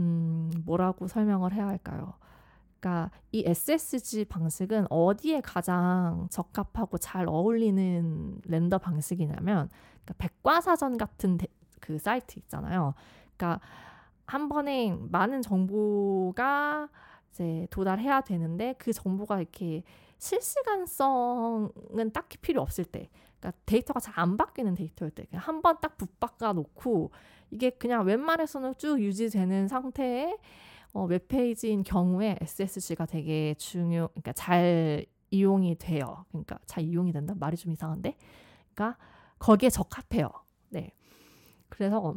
음, 0.00 0.50
뭐라고 0.64 1.06
설명을 1.06 1.52
해야 1.52 1.66
할까요? 1.66 2.14
그러니까 2.80 3.10
이 3.32 3.42
SSG 3.46 4.26
방식은 4.26 4.86
어디에 4.90 5.40
가장 5.40 6.28
적합하고 6.30 6.98
잘 6.98 7.26
어울리는 7.28 8.40
렌더 8.44 8.78
방식이냐면 8.78 9.68
그러니까 10.04 10.14
백과사전 10.18 10.98
같은 10.98 11.38
데, 11.38 11.46
그 11.80 11.98
사이트 11.98 12.38
있잖아요. 12.38 12.94
그러니까 13.36 13.60
한 14.26 14.48
번에 14.48 14.96
많은 15.10 15.42
정보가 15.42 16.88
이제 17.30 17.66
도달해야 17.70 18.22
되는데 18.22 18.74
그 18.78 18.92
정보가 18.92 19.40
이렇게 19.40 19.82
실시간성은 20.18 22.10
딱히 22.12 22.38
필요 22.38 22.62
없을 22.62 22.84
때, 22.84 23.08
그러니까 23.38 23.52
데이터가 23.66 24.00
잘 24.00 24.14
안 24.16 24.36
바뀌는 24.36 24.74
데이터일 24.74 25.10
때, 25.12 25.26
한번 25.32 25.76
딱 25.80 25.96
붙박아 25.98 26.52
놓고 26.54 27.10
이게 27.50 27.70
그냥 27.70 28.04
웬만해서는 28.06 28.74
쭉 28.78 29.00
유지되는 29.00 29.68
상태의 29.68 30.38
어, 30.94 31.04
웹페이지인 31.04 31.84
경우에 31.84 32.38
SSG가 32.40 33.04
되게 33.06 33.54
중요, 33.58 34.08
그러니까 34.14 34.32
잘 34.32 35.04
이용이 35.30 35.76
돼요. 35.78 36.24
그러니까 36.30 36.58
잘 36.64 36.84
이용이 36.84 37.12
된다 37.12 37.34
말이 37.38 37.56
좀 37.56 37.72
이상한데, 37.72 38.16
그러니까 38.74 38.98
거기에 39.38 39.68
적합해요. 39.70 40.30
네, 40.70 40.90
그래서 41.68 42.14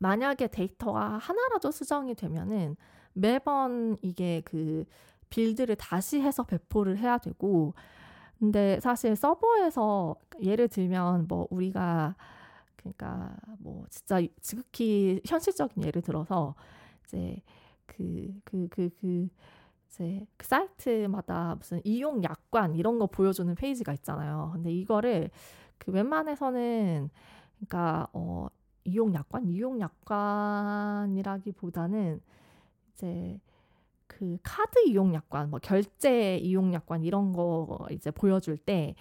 만약에 0.00 0.48
데이터가 0.48 1.18
하나라도 1.18 1.70
수정이 1.70 2.14
되면은 2.16 2.76
매번 3.14 3.98
이게 4.02 4.42
그 4.44 4.84
build를 5.30 5.76
다시 5.76 6.20
해서 6.20 6.44
배포를 6.44 6.98
해야 6.98 7.18
되고 7.18 7.74
근데 8.38 8.80
사실 8.80 9.16
서버에서 9.16 10.16
예를 10.42 10.68
들면 10.68 11.26
뭐 11.28 11.46
우리가 11.50 12.16
그러니까 12.76 13.36
뭐 13.58 13.84
진짜 13.90 14.20
지극히 14.40 15.20
현실적인 15.26 15.84
예를 15.84 16.02
들어서 16.02 16.54
이제 17.06 17.42
그 17.86 18.40
그 18.44 18.68
그, 18.68 18.68
그, 18.70 18.90
그 19.00 19.28
이제 19.88 20.26
그 20.36 20.46
사이트마다 20.46 21.56
무슨 21.56 21.80
이용 21.84 22.22
약관 22.24 22.74
이런 22.76 22.98
거 22.98 23.06
보여주는 23.06 23.52
페이지가 23.54 23.92
있잖아요. 23.94 24.50
근데 24.54 24.72
이거를 24.72 25.30
그 25.78 25.92
웬만해서는 25.92 27.10
그러니까 27.56 28.08
어 28.12 28.48
이용 28.84 29.14
약관, 29.14 29.46
이용 29.46 29.80
약관이라기보다는 29.80 32.20
이제 32.92 33.40
그 34.06 34.36
카드 34.42 34.80
이용 34.86 35.14
약관, 35.14 35.48
뭐 35.50 35.60
결제 35.62 36.36
이용 36.38 36.74
약관 36.74 37.04
이런 37.04 37.32
거 37.32 37.86
이제 37.90 38.10
보여줄 38.10 38.58
때 38.58 38.94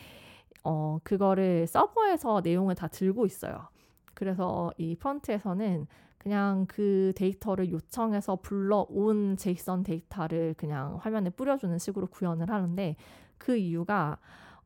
어, 0.64 1.00
그거를 1.04 1.68
서버에서 1.68 2.42
내용을 2.44 2.76
다 2.76 2.88
들고 2.88 3.26
있어요. 3.26 3.68
그래서 4.14 4.72
이 4.78 4.96
프런트에서는 4.96 5.88
그냥 6.18 6.66
그 6.68 7.14
데이터를 7.16 7.72
요청해서 7.72 8.38
불러온 8.38 9.38
제이슨 9.38 9.84
데이터를 9.84 10.54
그냥 10.58 10.98
화면에 10.98 11.30
뿌려주는 11.30 11.78
식으로 11.78 12.08
구현을 12.08 12.50
하는데 12.50 12.96
그 13.38 13.56
이유가 13.56 14.18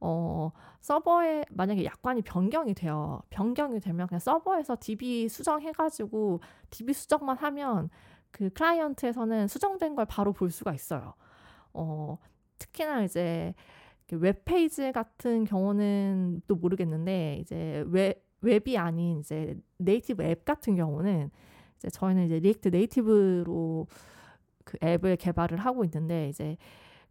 어, 0.06 0.52
서버에 0.82 1.46
만약에 1.50 1.86
약관이 1.86 2.24
변경이 2.24 2.74
돼요. 2.74 3.22
변경이 3.30 3.80
되면 3.80 4.06
그냥 4.06 4.20
서버에서 4.20 4.76
DB 4.78 5.30
수정해가지고 5.30 6.42
DB 6.70 6.92
수정만 6.92 7.38
하면 7.38 7.90
그 8.30 8.50
클라이언트에서는 8.50 9.48
수정된 9.48 9.96
걸 9.96 10.06
바로 10.06 10.34
볼 10.34 10.52
수가 10.52 10.74
있어요. 10.74 11.14
어, 11.74 12.18
특히나 12.60 13.04
이제 13.04 13.54
웹페이지 14.12 14.92
같은 14.92 15.46
경우는 15.46 16.42
또 16.48 16.56
모르겠는데 16.56 17.38
이제 17.40 17.86
웹 17.88 18.28
웹이 18.42 18.78
아닌 18.78 19.22
이제 19.22 19.58
native 19.78 20.22
앱 20.22 20.44
같은 20.44 20.76
경우는 20.76 21.32
이제 21.78 21.90
저희는 21.90 22.26
이제 22.26 22.40
React 22.40 22.68
Native로 22.68 23.88
그 24.66 24.78
앱을 24.84 25.16
개발을 25.16 25.58
하고 25.60 25.86
있는데 25.86 26.28
이제 26.28 26.58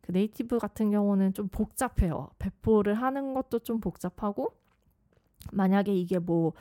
그 0.03 0.13
native 0.13 0.59
같은 0.59 0.91
경우는 0.91 1.33
좀 1.33 1.49
복잡해요. 1.49 2.29
배포를 2.39 2.95
하는 2.95 3.35
것도 3.35 3.61
좀 3.61 3.81
복잡하고 3.81 4.53
만약에 5.53 5.95
이게 5.95 6.19
뭐 6.19 6.53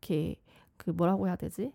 이렇게 0.00 0.36
그 0.76 0.90
뭐라고 0.90 1.26
해야 1.26 1.36
되지? 1.36 1.72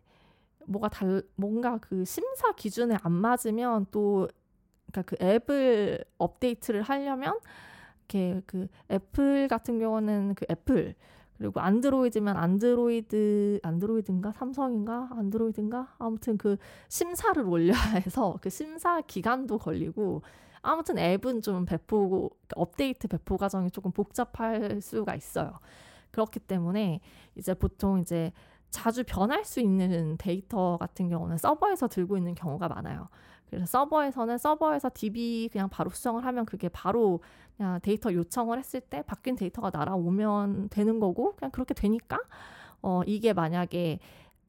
뭐가 0.65 0.89
달 0.89 1.23
뭔가 1.35 1.77
그 1.77 2.05
심사 2.05 2.51
기준에 2.53 2.97
안 3.01 3.11
맞으면 3.11 3.87
또 3.91 4.27
그러니까 4.91 5.01
그 5.03 5.23
앱을 5.23 6.03
업데이트를 6.17 6.81
하려면 6.81 7.39
이렇게 7.99 8.41
그 8.45 8.67
애플 8.89 9.47
같은 9.47 9.79
경우는 9.79 10.35
그 10.35 10.45
애플 10.49 10.95
그리고 11.37 11.61
안드로이드면 11.61 12.35
안드로이드 12.35 13.59
안드로이드인가 13.63 14.33
삼성인가 14.33 15.09
안드로이드인가 15.11 15.95
아무튼 15.97 16.37
그 16.37 16.57
심사를 16.89 17.41
올려야 17.41 17.79
해서 17.95 18.37
그 18.41 18.49
심사 18.49 19.01
기간도 19.01 19.57
걸리고 19.57 20.21
아무튼 20.61 20.97
앱은 20.97 21.41
좀 21.41 21.65
배포 21.65 22.29
업데이트 22.55 23.07
배포 23.07 23.37
과정이 23.37 23.71
조금 23.71 23.91
복잡할 23.91 24.81
수가 24.81 25.15
있어요. 25.15 25.59
그렇기 26.11 26.39
때문에 26.39 26.99
이제 27.35 27.53
보통 27.53 27.99
이제 27.99 28.31
자주 28.69 29.03
변할 29.03 29.45
수 29.45 29.59
있는 29.59 30.17
데이터 30.17 30.77
같은 30.77 31.09
경우는 31.09 31.37
서버에서 31.37 31.87
들고 31.87 32.17
있는 32.17 32.35
경우가 32.35 32.67
많아요. 32.67 33.09
그래서 33.49 33.65
서버에서는 33.65 34.37
서버에서 34.37 34.91
DB 34.93 35.49
그냥 35.51 35.69
바로 35.69 35.89
수정을 35.89 36.23
하면 36.25 36.45
그게 36.45 36.69
바로 36.69 37.21
그냥 37.57 37.79
데이터 37.81 38.13
요청을 38.13 38.59
했을 38.59 38.79
때 38.79 39.01
바뀐 39.01 39.35
데이터가 39.35 39.71
날아오면 39.73 40.69
되는 40.69 40.99
거고 40.99 41.35
그냥 41.35 41.51
그렇게 41.51 41.73
되니까 41.73 42.19
어 42.81 43.01
이게 43.05 43.33
만약에 43.33 43.99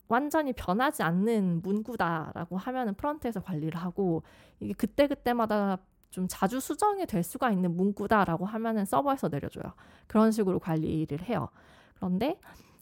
완전히 0.08 0.52
변하지 0.52 1.02
않는 1.02 1.62
문구다라고 1.62 2.58
하면은 2.58 2.94
프런트에서 2.94 3.40
관리를 3.40 3.80
하고 3.80 4.22
이게 4.58 4.74
그때 4.74 5.06
그때마다 5.06 5.78
좀 6.10 6.26
자주 6.28 6.60
수정이 6.60 7.06
될 7.06 7.22
수가 7.22 7.50
있는 7.52 7.76
문구다라고 7.76 8.44
하면은 8.44 8.84
서버에서 8.84 9.28
내려줘요. 9.28 9.72
그런 10.06 10.32
식으로 10.32 10.58
관리를 10.58 11.22
해요. 11.22 11.48
그런데 11.94 12.38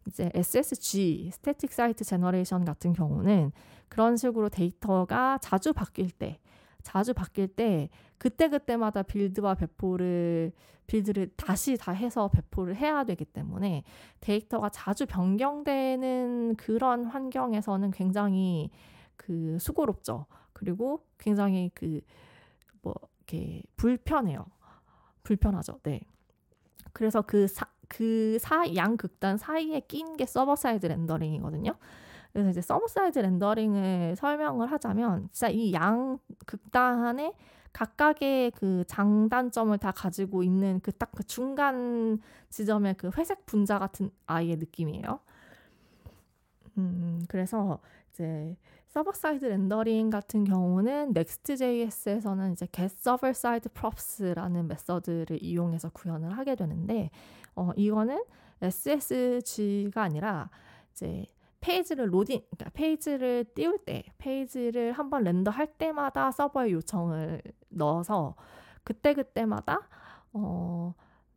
이제 0.06 0.30
SSG, 0.34 1.30
Static 1.32 1.72
Site 1.72 2.04
Generation 2.04 2.64
같은 2.64 2.92
경우는 2.92 3.52
그런 3.88 4.16
식으로 4.16 4.48
데이터가 4.48 5.38
자주 5.42 5.72
바뀔 5.72 6.10
때, 6.10 6.38
자주 6.82 7.12
바뀔 7.12 7.48
때 7.48 7.90
그때 8.16 8.48
그때마다 8.48 9.02
build와 9.02 9.54
배포를 9.54 10.52
build를 10.86 11.30
다시 11.36 11.76
다 11.76 11.92
해서 11.92 12.28
배포를 12.28 12.74
해야 12.76 13.04
되기 13.04 13.26
때문에 13.26 13.84
데이터가 14.20 14.70
자주 14.70 15.04
변경되는 15.04 16.56
그런 16.56 17.04
환경에서는 17.04 17.90
굉장히 17.90 18.70
그 19.16 19.58
수고롭죠. 19.60 20.24
그리고 20.54 21.04
굉장히 21.18 21.70
그 21.74 22.00
뭐 22.82 22.94
이렇게 23.28 23.62
불편해요. 23.76 24.46
불편하죠. 25.22 25.80
네. 25.82 26.00
그래서 26.92 27.22
그 27.22 27.46
사, 27.46 27.66
그 27.88 28.38
사, 28.40 28.74
양 28.74 28.96
극단 28.96 29.36
사이에 29.36 29.80
낀 29.80 30.16
게 30.16 30.26
server 30.26 30.56
side 30.56 30.86
rendering이거든요. 30.86 31.74
그래서 32.32 32.50
이제 32.50 32.60
server 32.60 32.86
side 32.88 33.18
rendering을 33.18 34.16
설명을 34.16 34.70
하자면 34.72 35.28
진짜 35.32 35.48
이 35.48 35.72
양 35.72 36.18
극단에 36.46 37.34
각각의 37.72 38.52
그 38.52 38.84
장단점을 38.86 39.76
다 39.78 39.92
가지고 39.92 40.42
있는 40.42 40.80
그 40.80 40.90
딱 40.92 41.07
그 41.07 41.18
그 41.18 41.24
중간 41.24 42.20
지점의 42.48 42.94
그 42.94 43.10
회색 43.16 43.44
분자 43.46 43.78
같은 43.78 44.10
아이의 44.26 44.56
느낌이에요. 44.56 45.20
음, 46.78 47.20
그래서 47.28 47.80
이제 48.12 48.56
server 48.98 49.12
side 49.12 49.44
rendering 49.44 50.10
같은 50.10 50.42
경우는 50.42 51.10
Next.js에서는 51.10 52.54
이제 52.54 52.66
get 52.72 52.92
server 52.98 53.30
side 53.30 53.70
props라는 53.72 54.66
method를 54.66 55.40
이용해서 55.40 55.90
구현을 55.90 56.36
하게 56.36 56.56
되는데 56.56 57.10
어, 57.54 57.70
이거는 57.76 58.24
SSG가 58.60 60.02
아니라 60.02 60.50
이제 60.90 61.26
페이지를 61.60 62.12
로딩, 62.12 62.40
그러니까 62.50 62.70
페이지를 62.70 63.44
띄울 63.54 63.78
때, 63.84 64.02
페이지를 64.18 64.90
한번 64.90 65.22
render할 65.22 65.68
때마다 65.78 66.32
서버에 66.32 66.72
요청을 66.72 67.40
넣어서 67.68 68.34
그때 68.82 69.14
그때마다 69.14 69.86
어, 70.32 70.92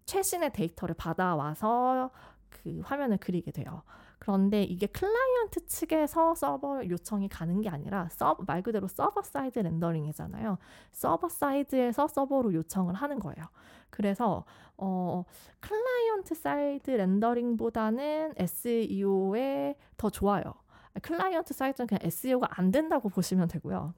최신의 0.07 0.53
데이터를 0.53 0.95
받아와서 0.95 2.09
그 2.49 2.81
화면을 2.83 3.17
그리게 3.17 3.51
돼요. 3.51 3.83
그런데 4.21 4.61
이게 4.61 4.85
클라이언트 4.85 5.65
측에서 5.65 6.35
서버 6.35 6.87
요청이 6.87 7.27
가는 7.27 7.59
게 7.59 7.69
아니라 7.69 8.07
서버, 8.11 8.43
말 8.43 8.61
그대로 8.61 8.87
server 8.87 9.23
side 9.23 9.57
rendering이잖아요. 9.57 10.59
server 10.91 11.27
side에서 11.27 12.07
서버로 12.07 12.53
요청을 12.53 12.93
하는 12.93 13.17
거예요. 13.17 13.43
그래서 13.89 14.45
어, 14.77 15.25
client 15.59 16.35
side 16.35 16.91
rendering보다는 16.91 18.35
SEO에 18.37 19.75
더 19.97 20.11
좋아요. 20.11 20.53
client 21.01 21.55
side는 21.55 21.87
그냥 21.87 21.99
SEO가 22.03 22.47
안 22.59 22.69
된다고 22.69 23.09
보시면 23.09 23.47
되고요. 23.47 23.95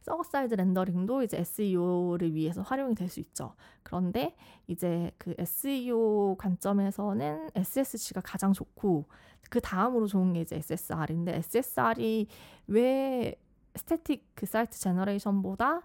server 0.00 0.22
side 0.22 0.54
rendering도 0.54 1.22
이제 1.22 1.38
SEO를 1.38 2.34
위해서 2.34 2.62
활용이 2.62 2.94
될 2.94 3.08
수 3.08 3.20
있죠. 3.20 3.54
그런데 3.82 4.36
이제 4.66 5.10
그 5.18 5.34
SEO 5.38 6.36
관점에서는 6.38 7.50
SSG가 7.54 8.20
가장 8.22 8.52
좋고 8.52 9.06
그 9.50 9.60
다음으로 9.60 10.06
좋은 10.06 10.32
게 10.32 10.42
이제 10.42 10.56
SSR인데 10.56 11.36
SSR이 11.36 12.28
왜 12.68 13.34
static 13.74 14.30
그 14.34 14.46
site 14.46 14.78
generation보다 14.78 15.82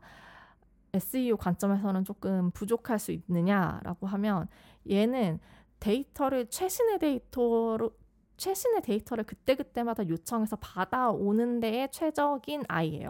SEO 0.94 1.38
관점에서는 1.38 2.04
조금 2.06 2.52
부족할 2.52 3.00
수 3.00 3.12
있느냐라고 3.12 4.08
하면 4.08 4.48
얘는 4.90 5.40
데이터를 5.80 6.48
최신의 6.50 7.00
데이터로 7.00 7.92
최신의 8.38 8.82
데이터를 8.82 9.24
그때그때마다 9.24 10.08
요청해서 10.08 10.58
받아오는 10.58 11.60
데에 11.60 11.88
최적인 11.90 12.64
아이예요. 12.68 13.10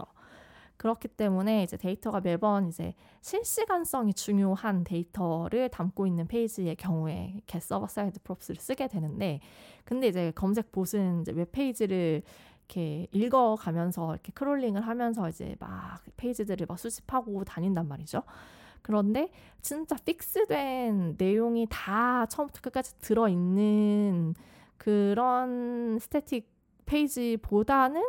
그렇기 0.76 1.08
때문에 1.08 1.62
이제 1.62 1.76
데이터가 1.76 2.20
매번 2.20 2.68
이제 2.68 2.94
실시간성이 3.22 4.14
중요한 4.14 4.84
데이터를 4.84 5.68
담고 5.68 6.06
있는 6.06 6.26
페이지의 6.26 6.76
경우에 6.76 7.40
get 7.46 7.66
server 7.66 7.86
side 7.86 8.20
props를 8.22 8.60
쓰게 8.60 8.88
되는데 8.88 9.40
근데 9.84 10.08
이제 10.08 10.32
검색 10.34 10.72
bot은 10.72 11.22
이제 11.22 11.32
웹 11.32 11.52
페이지를 11.52 12.22
이렇게 12.66 13.06
읽어가면서 13.12 14.14
이렇게 14.14 14.32
crawling을 14.32 14.80
하면서 14.80 15.28
이제 15.28 15.56
막 15.60 16.02
페이지들을 16.16 16.66
막 16.66 16.78
수집하고 16.78 17.44
다닌단 17.44 17.86
말이죠. 17.88 18.22
그런데 18.82 19.30
진짜 19.62 19.96
fix된 20.04 21.16
내용이 21.18 21.66
다 21.70 22.26
처음부터 22.26 22.60
끝까지 22.60 22.98
들어있는 22.98 24.34
그런 24.76 25.98
static 25.98 26.48
페이지보다는 26.86 28.02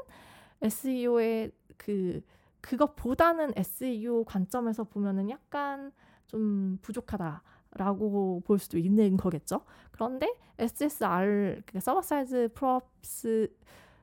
SEO의 0.61 1.51
그 1.77 2.21
그것보다는 2.61 3.53
SEO 3.55 4.23
관점에서 4.25 4.83
보면은 4.83 5.29
약간 5.29 5.91
좀 6.27 6.77
부족하다 6.81 7.41
라고 7.71 8.41
볼 8.45 8.59
수도 8.59 8.77
있는 8.77 9.17
거겠죠. 9.17 9.61
그런데 9.91 10.33
SSR 10.57 11.61
그러니까 11.65 11.79
server 11.79 12.01
side 12.01 12.49
props 12.53 13.53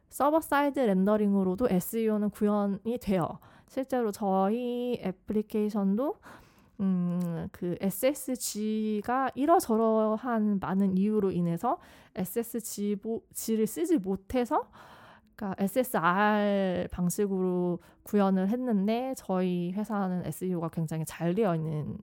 server 0.09 0.41
side 0.41 0.78
rendering으로도 0.78 1.68
SEO는 1.68 2.30
구현이 2.30 2.98
돼요. 3.00 3.38
실제로 3.66 4.12
저희 4.12 5.00
애플리케이션도 5.02 6.16
음, 6.80 7.48
그 7.52 7.76
SSG가 7.80 9.30
이러저러한 9.34 10.59
많은 10.61 10.96
이유로 10.96 11.30
인해서 11.30 11.78
SSG를 12.14 13.66
쓰지 13.66 13.98
못해서 13.98 14.68
그러니까 15.37 15.62
SSR 15.62 16.89
방식으로 16.91 17.78
구현을 18.05 18.49
했는데 18.49 19.14
저희 19.16 19.72
회사는 19.72 20.24
SEO가 20.26 20.68
굉장히 20.68 21.05
잘 21.07 21.35
되어 21.35 21.55
있는 21.57 21.99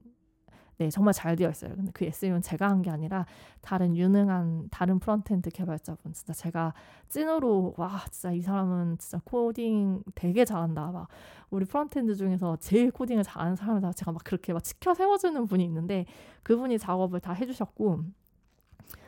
네 0.78 0.90
정말 0.90 1.14
잘 1.14 1.36
되어 1.36 1.50
있어요. 1.52 1.76
근데 1.76 1.92
그 1.94 2.06
SEO는 2.06 2.42
제가 2.42 2.68
한 2.68 2.82
게 2.82 2.90
아니라 2.90 3.26
다른 3.62 3.96
유능한 3.96 4.68
다른 4.72 4.98
frontend 5.00 5.52
개발자분 5.52 6.14
진짜 6.14 6.34
제가 6.34 6.74
찐으로 7.08 7.76
와 7.78 8.02
진짜 8.10 8.32
이 8.32 8.42
사람은 8.42 8.98
진짜 8.98 9.22
코딩 9.24 10.04
되게 10.16 10.44
잘한다. 10.44 10.92
막 10.92 11.08
우리 11.52 11.66
frontend 11.66 12.16
중에서 12.16 12.58
제일 12.58 12.90
코딩을 12.92 13.24
잘하는 13.24 13.56
사람을 13.56 13.94
제가 13.94 14.12
막 14.12 14.24
그렇게 14.24 14.54
막 14.54 14.64
치켜 14.64 14.94
세워주는 14.96 15.46
분이 15.46 15.64
있는데 15.66 16.06
그분이 16.44 16.80
작업을 16.80 17.20
다 17.20 17.34
해주셨고 17.34 18.00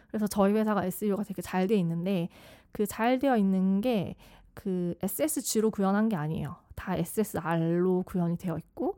그래서 0.09 0.27
저희 0.27 0.53
회사가 0.53 0.85
SEO가 0.85 1.23
되게 1.23 1.41
잘 1.41 1.67
돼 1.67 1.75
있는데 1.77 2.29
그 2.73 2.85
잘 2.85 3.19
되어 3.19 3.37
있는 3.37 3.79
게 3.79 4.15
그 4.53 4.95
SSG로 5.01 5.71
구현한 5.71 6.09
게 6.09 6.15
아니에요. 6.15 6.55
다 6.75 6.95
SSR로 6.95 8.03
구현이 8.03 8.37
되어 8.37 8.57
있고 8.57 8.97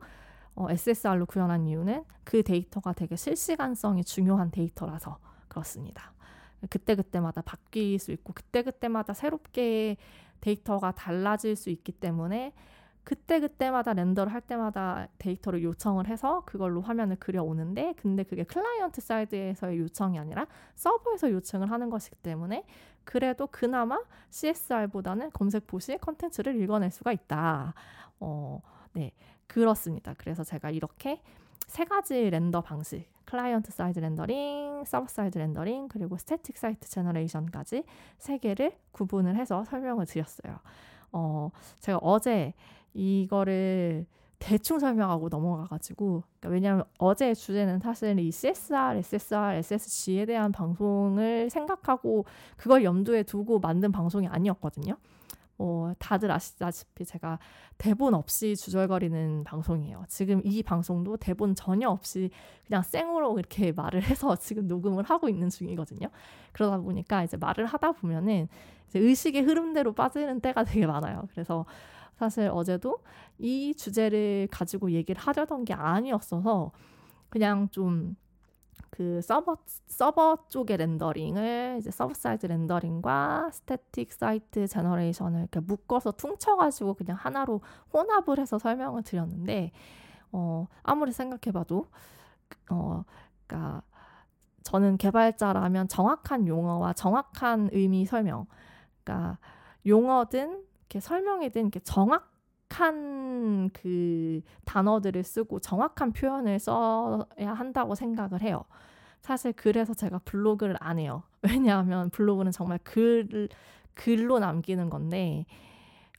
어, 0.54 0.70
SSR로 0.70 1.26
구현한 1.26 1.66
이유는 1.66 2.04
그 2.24 2.42
데이터가 2.42 2.92
되게 2.92 3.16
실시간성이 3.16 4.04
중요한 4.04 4.50
데이터라서 4.50 5.18
그렇습니다. 5.48 6.12
그때그때마다 6.70 7.42
바뀔 7.42 7.98
수 7.98 8.12
있고 8.12 8.32
그때그때마다 8.32 9.12
새롭게 9.12 9.96
데이터가 10.40 10.92
달라질 10.92 11.54
수 11.54 11.70
있기 11.70 11.92
때문에 11.92 12.52
그때그때마다 13.04 13.92
render를 13.92 14.32
할 14.32 14.40
때마다 14.40 15.06
데이터를 15.18 15.62
요청을 15.62 16.08
해서 16.08 16.42
그걸로 16.44 16.80
화면을 16.80 17.16
그려오는데 17.16 17.94
근데 17.96 18.24
그게 18.24 18.42
client 18.42 19.00
side에서의 19.00 19.78
요청이 19.78 20.18
아니라 20.18 20.46
서버에서 20.74 21.30
요청을 21.30 21.70
하는 21.70 21.88
것이기 21.88 22.16
때문에 22.16 22.64
그래도 23.06 23.46
그나마 23.46 23.98
CSR보다는 24.30 25.30
검색 25.32 25.66
bot이 25.66 25.96
컨텐츠를 25.98 26.60
읽어낼 26.60 26.90
수가 26.90 27.12
있다. 27.12 27.72
어, 28.20 28.60
네. 28.92 29.12
그렇습니다. 29.46 30.14
그래서 30.18 30.42
제가 30.44 30.70
이렇게 30.70 31.22
세 31.66 31.84
가지 31.84 32.28
render 32.30 32.60
방식 32.62 33.08
client 33.26 33.72
side 33.72 33.98
rendering, 33.98 34.84
server 34.84 35.06
side 35.08 35.36
rendering, 35.38 35.88
그리고 35.88 36.16
static 36.16 36.56
site 36.56 36.88
generation까지 36.88 37.84
세 38.18 38.38
개를 38.38 38.72
구분을 38.92 39.36
해서 39.36 39.64
설명을 39.64 40.06
드렸어요. 40.06 40.58
어, 41.12 41.50
제가 41.80 41.98
어제 41.98 42.54
이거를 42.94 44.06
대충 44.38 44.78
설명하고 44.78 45.28
넘어가가지고 45.28 46.22
그러니까 46.40 46.48
왜냐하면 46.48 46.84
어제 46.98 47.34
주제는 47.34 47.80
사실 47.80 48.18
이 48.18 48.30
CSR, 48.30 48.98
SSR, 48.98 49.56
SSG에 49.56 50.26
대한 50.26 50.52
방송을 50.52 51.50
생각하고 51.50 52.24
그걸 52.56 52.84
염두에 52.84 53.22
두고 53.22 53.58
만든 53.60 53.92
방송이 53.92 54.26
아니었거든요. 54.28 54.96
뭐 55.56 55.94
다들 55.98 56.30
아시다시피 56.30 57.04
제가 57.04 57.38
대본 57.78 58.14
없이 58.14 58.56
주절거리는 58.56 59.44
방송이에요. 59.44 60.04
지금 60.08 60.42
이 60.44 60.62
방송도 60.62 61.16
대본 61.16 61.54
전혀 61.54 61.88
없이 61.88 62.30
그냥 62.66 62.82
생으로 62.82 63.38
이렇게 63.38 63.72
말을 63.72 64.02
해서 64.02 64.36
지금 64.40 64.68
녹음을 64.68 65.04
하고 65.04 65.28
있는 65.28 65.48
중이거든요. 65.48 66.08
그러다 66.52 66.78
보니까 66.78 67.24
이제 67.24 67.36
말을 67.36 67.66
하다 67.66 67.92
보면은 67.92 68.48
이제 68.88 68.98
의식의 68.98 69.42
흐름대로 69.42 69.92
빠지는 69.92 70.40
때가 70.40 70.64
되게 70.64 70.86
많아요. 70.86 71.26
그래서 71.32 71.64
사실 72.18 72.50
어제도 72.52 72.98
이 73.38 73.74
주제를 73.74 74.48
가지고 74.50 74.90
얘기를 74.92 75.20
하려던 75.20 75.64
게 75.64 75.74
아니었어서 75.74 76.72
그냥 77.28 77.68
좀 77.70 78.16
그 78.96 79.20
서버 79.20 79.58
서버 79.86 80.38
쪽의 80.48 80.78
렌더링을 80.78 81.76
이제 81.78 81.90
server 81.90 82.14
side 82.14 82.46
rendering과 82.46 83.50
static 83.52 84.12
site 84.12 84.66
generation을 84.66 85.40
이렇게 85.40 85.60
묶어서 85.60 86.12
퉁쳐 86.12 86.56
가지고 86.56 86.94
그냥 86.94 87.16
하나로 87.20 87.60
혼합을 87.92 88.38
해서 88.38 88.58
설명을 88.58 89.02
드렸는데 89.02 89.72
어 90.32 90.66
아무리 90.82 91.12
생각해 91.12 91.52
봐도 91.52 91.88
어 92.70 93.04
그러니까 93.46 93.82
저는 94.62 94.96
개발자라면 94.96 95.88
정확한 95.88 96.46
용어와 96.46 96.94
정확한 96.94 97.70
의미 97.72 98.06
설명 98.06 98.46
그러니까 99.04 99.38
용어든 99.86 100.64
이렇게 100.88 101.00
설명이든 101.00 101.62
이렇게 101.62 101.80
정확 101.80 102.36
정확한 102.68 103.70
그 103.72 104.40
단어들을 104.64 105.22
쓰고 105.22 105.60
정확한 105.60 106.12
표현을 106.12 106.58
써야 106.58 107.24
한다고 107.54 107.94
생각을 107.94 108.42
해요. 108.42 108.64
사실 109.20 109.52
그래서 109.52 109.94
제가 109.94 110.18
블로그를 110.20 110.76
안 110.80 110.98
해요. 110.98 111.22
왜냐하면 111.42 112.10
블로그는 112.10 112.52
정말 112.52 112.78
글 112.82 113.48
글로 113.94 114.38
남기는 114.38 114.90
건데 114.90 115.46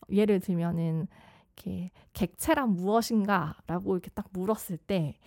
예를 0.09 0.39
들면은 0.39 1.07
이렇게 1.55 1.91
객체란 2.13 2.69
무엇인가 2.69 3.55
라고 3.67 3.93
이렇게 3.93 4.09
딱 4.11 4.27
물었을 4.31 4.77
때 4.77 5.19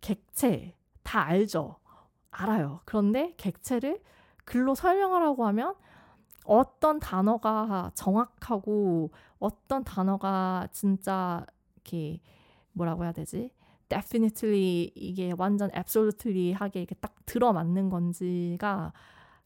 객체 0.00 0.74
다 1.02 1.24
알죠. 1.26 1.76
알아요. 2.30 2.80
그런데 2.84 3.34
객체를 3.36 4.00
글로 4.44 4.74
설명하라고 4.74 5.46
하면 5.46 5.74
어떤 6.44 7.00
단어가 7.00 7.90
정확하고 7.94 9.10
어떤 9.38 9.82
단어가 9.84 10.68
진짜 10.72 11.44
이렇게 11.76 12.20
뭐라고 12.72 13.04
해야 13.04 13.12
되지? 13.12 13.50
definitely 13.88 14.90
이게 14.94 15.32
완전 15.36 15.70
absolutely 15.74 16.52
하게 16.52 16.80
이렇게 16.80 16.94
딱 16.96 17.14
들어맞는 17.26 17.90
건지가 17.90 18.92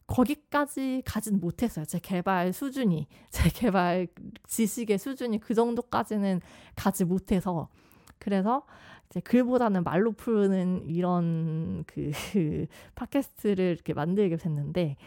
거기까지 0.07 1.03
가진 1.05 1.39
못했어요. 1.39 1.85
제 1.85 1.99
개발 1.99 2.51
수준이, 2.51 3.07
제 3.29 3.49
개발 3.49 4.07
지식의 4.47 4.97
수준이 4.97 5.39
그 5.39 5.53
정도까지는 5.53 6.41
가지 6.75 7.05
못해서. 7.05 7.69
그래서 8.17 8.65
이제 9.09 9.19
글보다는 9.19 9.83
말로 9.83 10.11
푸는 10.11 10.89
이런 10.89 11.83
그, 11.85 12.11
그 12.33 12.65
팟캐스트를 12.95 13.65
이렇게 13.65 13.93
만들게 13.93 14.35
됐는데, 14.35 14.97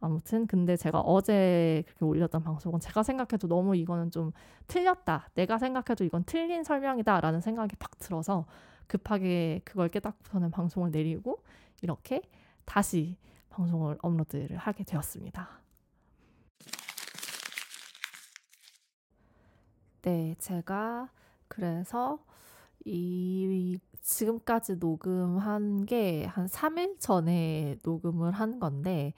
아무튼 0.00 0.46
근데 0.46 0.76
제가 0.76 1.00
어제 1.00 1.84
그렇게 1.86 2.04
올렸던 2.04 2.42
방송은 2.42 2.80
제가 2.80 3.02
생각해도 3.02 3.48
너무 3.48 3.76
이거는 3.76 4.10
좀 4.10 4.32
틀렸다. 4.66 5.28
내가 5.34 5.58
생각해도 5.58 6.04
이건 6.04 6.24
틀린 6.24 6.64
설명이다라는 6.64 7.40
생각이 7.40 7.76
팍 7.76 7.98
들어서 7.98 8.46
급하게 8.86 9.60
그걸 9.64 9.88
깨닫고서는 9.88 10.50
방송을 10.50 10.90
내리고 10.90 11.42
이렇게 11.82 12.22
다시 12.64 13.16
방송을 13.50 13.98
업로드를 14.02 14.56
하게 14.56 14.84
되었습니다. 14.84 15.48
네, 20.02 20.34
제가 20.38 21.10
그래서 21.48 22.18
이 22.84 23.78
지금까지 24.02 24.76
녹음한 24.76 25.84
게 25.86 26.24
한 26.26 26.46
3일 26.46 26.98
전에 26.98 27.76
녹음을 27.84 28.32
한 28.32 28.58
건데 28.58 29.12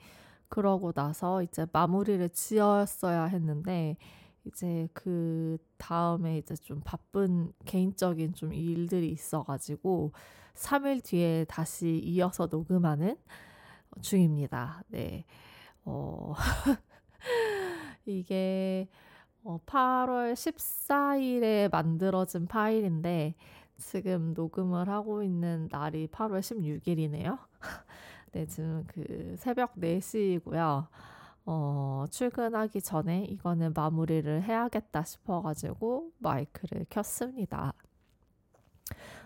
그러고 0.53 0.91
나서 0.91 1.41
이제 1.41 1.65
마무리를 1.71 2.29
지었어야 2.29 3.23
했는데 3.23 3.97
이제 4.45 4.87
그 4.93 5.57
다음에 5.79 6.37
이제 6.37 6.55
좀 6.55 6.79
바쁜 6.85 7.51
개인적인 7.65 8.35
좀 8.35 8.53
일들이 8.53 9.09
있어가지고 9.09 10.11
3일 10.53 11.03
뒤에 11.03 11.45
다시 11.45 11.99
이어서 12.03 12.45
녹음하는 12.51 13.17
중입니다. 14.01 14.83
네. 14.89 15.25
어, 15.85 16.35
이게 18.05 18.87
어, 19.43 19.59
8월 19.65 20.33
14일에 20.33 21.71
만들어진 21.71 22.45
파일인데 22.45 23.33
지금 23.77 24.35
녹음을 24.35 24.87
하고 24.87 25.23
있는 25.23 25.67
날이 25.71 26.05
8월 26.09 26.41
16일이네요. 26.41 27.39
네, 28.33 28.47
지금 28.47 28.83
그 28.87 29.35
새벽 29.37 29.75
4시이고요. 29.75 30.87
어, 31.45 32.05
출근하기 32.09 32.81
전에 32.81 33.25
이거는 33.25 33.73
마무리를 33.75 34.41
해야겠다 34.41 35.03
싶어가지고 35.03 36.09
마이크를 36.17 36.87
켰습니다. 36.89 37.73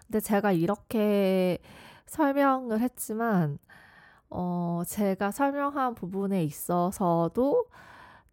근데 0.05 0.19
제가 0.19 0.51
이렇게 0.51 1.59
설명을 2.05 2.81
했지만, 2.81 3.59
어, 4.29 4.81
제가 4.85 5.31
설명한 5.31 5.95
부분에 5.95 6.43
있어서도 6.43 7.67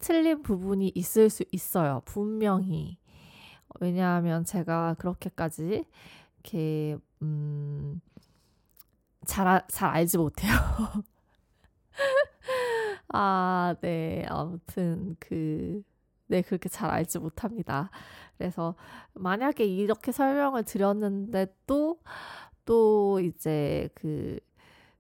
틀린 0.01 0.43
부분이 0.43 0.91
있을 0.97 1.31
수 1.31 1.45
있어요. 1.53 2.03
분명히. 2.05 2.99
왜냐하면 3.79 4.45
제가 4.45 4.97
그렇게까지 4.99 5.85
이렇게, 6.43 6.97
음, 7.23 8.01
잘, 9.27 9.63
잘 9.69 9.91
알지 9.91 10.19
못해요. 10.19 10.53
아, 13.09 13.75
네. 13.81 14.25
아무튼, 14.29 15.17
그, 15.21 15.83
네, 16.27 16.43
그렇게 16.43 16.69
잘 16.69 16.91
알지 16.91 17.19
못합니다. 17.19 17.91
그래서, 18.39 18.75
만약에 19.15 19.65
이렇게 19.65 20.13
설명을 20.13 20.65
드렸는데 20.65 21.47
또, 21.67 22.01
또 22.65 23.21
이제 23.21 23.89
그, 23.95 24.39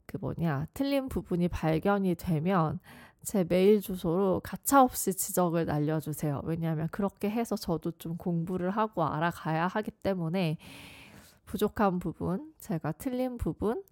그 0.07 0.19
뭐냐, 0.19 0.67
틀린 0.75 1.09
부분이 1.09 1.49
발견이 1.49 2.15
되면 2.17 2.79
제 3.25 3.45
메일 3.49 3.81
주소로 3.81 4.41
가차없이 4.45 5.15
지적을 5.15 5.65
날려주세요. 5.65 6.43
왜냐하면 6.45 6.89
그렇게 6.91 7.31
해서 7.31 7.57
저도 7.57 7.93
좀 7.93 8.17
공부를 8.17 8.71
하고 8.71 9.05
알아가야 9.05 9.67
하기 9.67 9.91
때문에 9.91 10.59
부족한 11.47 11.99
부분, 11.99 12.53
제가 12.59 12.93
틀린 12.93 13.39
부분, 13.39 13.83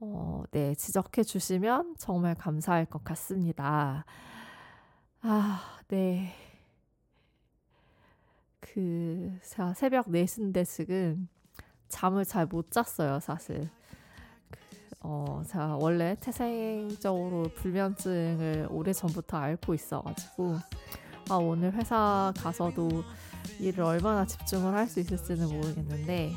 어, 0.00 0.44
네, 0.50 0.74
지적해 0.74 1.22
주시면 1.24 1.96
정말 1.98 2.34
감사할 2.34 2.86
것 2.86 3.04
같습니다. 3.04 4.04
아, 5.22 5.78
네. 5.88 6.34
그, 8.60 9.38
제가 9.44 9.74
새벽 9.74 10.08
4시인데 10.08 10.64
지금 10.64 11.28
잠을 11.88 12.24
잘 12.24 12.46
못 12.46 12.70
잤어요, 12.70 13.20
사실. 13.20 13.68
그, 14.50 14.58
어, 15.00 15.42
제가 15.46 15.76
원래 15.76 16.16
태생적으로 16.20 17.44
불면증을 17.56 18.68
오래 18.70 18.92
전부터 18.92 19.36
앓고 19.36 19.74
있어가지고, 19.74 20.56
아, 21.30 21.34
오늘 21.36 21.72
회사 21.74 22.32
가서도 22.38 23.04
일을 23.60 23.84
얼마나 23.84 24.24
집중을 24.26 24.74
할 24.74 24.86
수 24.88 25.00
있을지는 25.00 25.48
모르겠는데, 25.48 26.32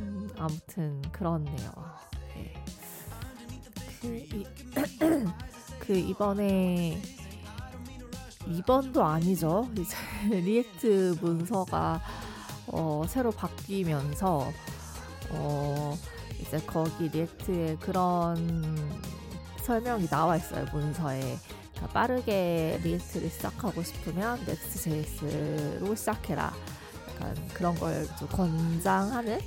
음, 0.00 0.28
아무튼 0.38 1.02
그렇네요. 1.12 1.70
그, 4.00 4.06
이, 4.16 4.46
그 5.78 5.92
이번에 5.94 7.02
이번도 8.46 9.04
아니죠. 9.04 9.68
이제 9.76 9.96
React 10.40 11.16
문서가 11.20 12.00
어, 12.68 13.04
새로 13.08 13.30
바뀌면서 13.30 14.50
어, 15.32 15.98
이제 16.40 16.58
거기 16.66 17.08
React에 17.08 17.76
그런 17.80 18.76
설명이 19.62 20.08
나와 20.08 20.36
있어요 20.36 20.64
문서에. 20.72 21.38
그러니까 21.74 21.92
빠르게 21.92 22.80
React를 22.82 23.28
시작하고 23.30 23.82
싶으면 23.82 24.38
Next.js로 24.42 25.94
시작해라. 25.94 26.52
약간 27.10 27.34
그런 27.52 27.74
걸 27.74 28.06
좀 28.18 28.28
권장하는 28.28 29.38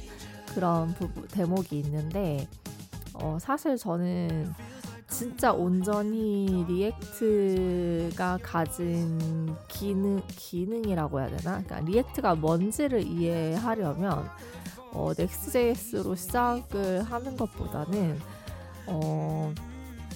그런 0.53 0.93
부분 0.93 1.27
대목이 1.27 1.79
있는데 1.79 2.47
어, 3.13 3.37
사실 3.39 3.77
저는 3.77 4.53
진짜 5.09 5.53
온전히 5.53 6.65
React가 6.67 8.39
가진 8.41 9.55
기능 9.67 10.21
기능이라고 10.27 11.19
해야 11.19 11.27
되나? 11.29 11.61
그러니까 11.61 11.79
React가 11.81 12.35
뭔지를 12.35 13.03
이해하려면 13.03 14.27
어, 14.91 15.11
Next.js로 15.17 16.15
시작을 16.15 17.03
하는 17.03 17.37
것보다는 17.37 18.19
어, 18.87 19.53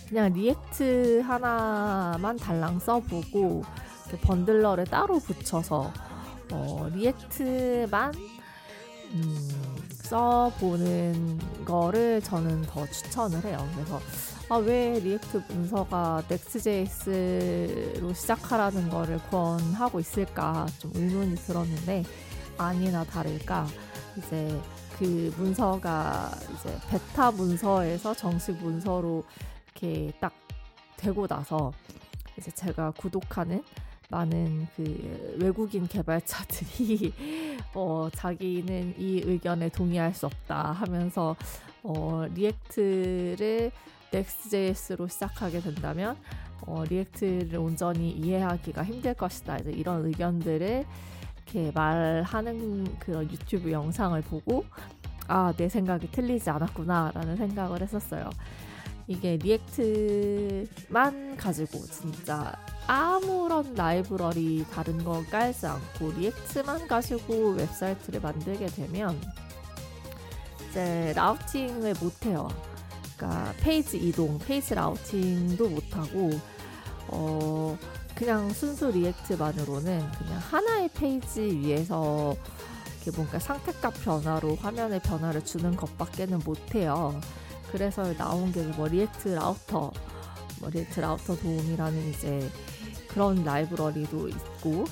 그냥 0.08 0.34
React 0.34 1.22
하나만 1.26 2.38
달랑 2.38 2.80
써보고 2.80 3.64
bundler를 4.22 4.86
따로 4.86 5.20
붙여서 5.20 5.92
어, 6.52 6.90
React만 6.94 8.14
음, 9.14 9.77
써보는 10.10 11.40
거를 11.66 12.22
저는 12.22 12.62
더 12.64 12.86
추천을 12.88 13.44
해요. 13.44 13.68
그래서 13.74 14.00
아, 14.50 14.56
왜 14.56 15.00
React 15.00 15.44
문서가 15.50 16.24
Next.js로 16.32 18.14
시작하라는 18.14 18.90
거를 18.90 19.18
권하고 19.30 20.00
있을까 20.00 20.66
좀 20.80 20.92
의문이 20.96 21.36
들었는데 21.36 22.04
아니나 22.58 23.04
다를까 23.04 23.68
이제 24.18 24.60
그 24.98 25.34
문서가 25.38 26.32
이제 26.54 26.74
베타 26.90 27.30
문서에서 27.32 28.14
정식 28.14 28.54
문서로 28.54 29.26
이렇게 29.74 30.14
딱 30.22 30.32
되고 30.96 31.28
나서 31.28 31.74
이제 32.38 32.50
제가 32.52 32.92
구독하는 32.92 33.64
많은 34.10 34.68
그 34.76 35.38
외국인 35.40 35.88
개발자들이 35.88 37.14
어, 37.76 38.10
자기는 38.14 38.96
이 38.98 39.22
의견에 39.26 39.70
동의할 39.70 40.14
수 40.14 40.26
없다 40.26 40.72
하면서 40.72 41.36
어, 41.84 42.26
React를 42.34 43.72
Next.js로 44.14 45.08
시작하게 45.08 45.60
된다면 45.60 46.18
어, 46.62 46.84
React를 46.86 47.58
온전히 47.58 48.12
이해하기가 48.12 48.84
힘들 48.84 49.14
것이다. 49.14 49.58
이제 49.58 49.72
이런 49.72 50.06
의견들을 50.06 50.86
이렇게 51.36 51.72
말하는 51.74 52.98
그런 53.00 53.30
유튜브 53.30 53.72
영상을 53.72 54.20
보고 54.22 54.66
아, 55.28 55.54
내 55.58 55.68
생각이 55.68 56.10
틀리지 56.12 56.50
않았구나라는 56.50 57.36
생각을 57.36 57.82
했었어요. 57.82 58.30
이게 59.08 59.38
React만 59.38 61.38
가지고 61.38 61.80
진짜 61.86 62.58
아무런 62.88 63.74
라이브러리 63.76 64.66
다른 64.72 65.04
거 65.04 65.24
깔지 65.30 65.66
않고 65.68 66.12
React만 66.14 66.88
가지고 66.88 67.52
웹사이트를 67.52 68.22
만들게 68.22 68.68
되면 68.68 69.20
이제 70.70 71.14
routing을 71.16 71.96
못해요. 72.02 72.48
그러니까 73.18 73.54
페이지 73.60 73.98
이동, 73.98 74.40
페이지 74.40 74.74
routing도 74.76 75.70
못하고 75.70 76.30
어 77.10 77.78
그냥 78.16 78.50
순수 78.52 78.90
React만으로는 78.92 80.12
그냥 80.12 80.38
하나의 80.50 80.90
페이지 80.94 81.42
위에서 81.42 82.36
이렇게 83.04 83.12
뭔가 83.16 83.40
상태값 83.40 84.04
변화로 84.04 84.56
화면의 84.56 85.00
변화를 85.02 85.44
주는 85.46 85.76
것밖에는 85.76 86.40
못해요. 86.46 87.20
그래서 87.72 88.14
나온 88.16 88.52
게 88.52 88.62
뭐 88.62 88.88
React 88.88 89.30
Router, 89.30 89.92
뭐 90.60 90.70
React 90.70 91.00
Router 91.00 91.36
DOM이라는 91.38 92.10
이제 92.10 92.50
그런 93.18 93.44
라이브러리도 93.44 94.28
있고 94.28 94.86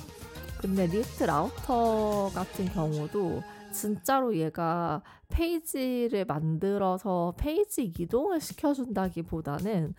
근데 0.58 0.88
React 0.88 1.26
Router 1.26 2.32
같은 2.34 2.66
경우도 2.66 3.44
진짜로 3.72 4.36
얘가 4.36 5.04
페이지를 5.30 6.26
만들어서 6.26 7.36
페이지 7.38 7.84
이동을 7.84 8.42
시켜준다기보다는 8.42 9.94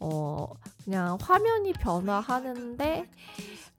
어 0.00 0.46
그냥 0.82 1.18
화면이 1.20 1.74
변화하는데 1.74 3.10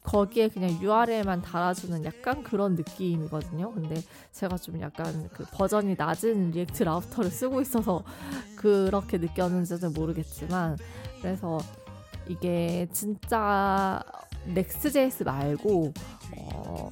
거기에 0.04 0.50
그냥 0.50 0.80
URL만 0.80 1.42
달아주는 1.42 2.06
약간 2.06 2.44
그런 2.44 2.76
느낌이거든요. 2.76 3.74
근데 3.74 3.96
제가 4.32 4.58
좀 4.58 4.80
약간 4.82 5.30
그 5.34 5.46
버전이 5.52 5.96
낮은 5.98 6.52
React 6.52 6.84
Router를 6.84 7.32
쓰고 7.32 7.60
있어서 7.62 8.04
그렇게 8.56 9.18
느꼈는지는 9.18 9.94
모르겠지만 9.94 10.78
그래서 11.22 11.58
이게 12.30 12.88
진짜 12.94 14.02
Next.js 14.46 15.24
말고 15.24 15.94
어, 16.38 16.90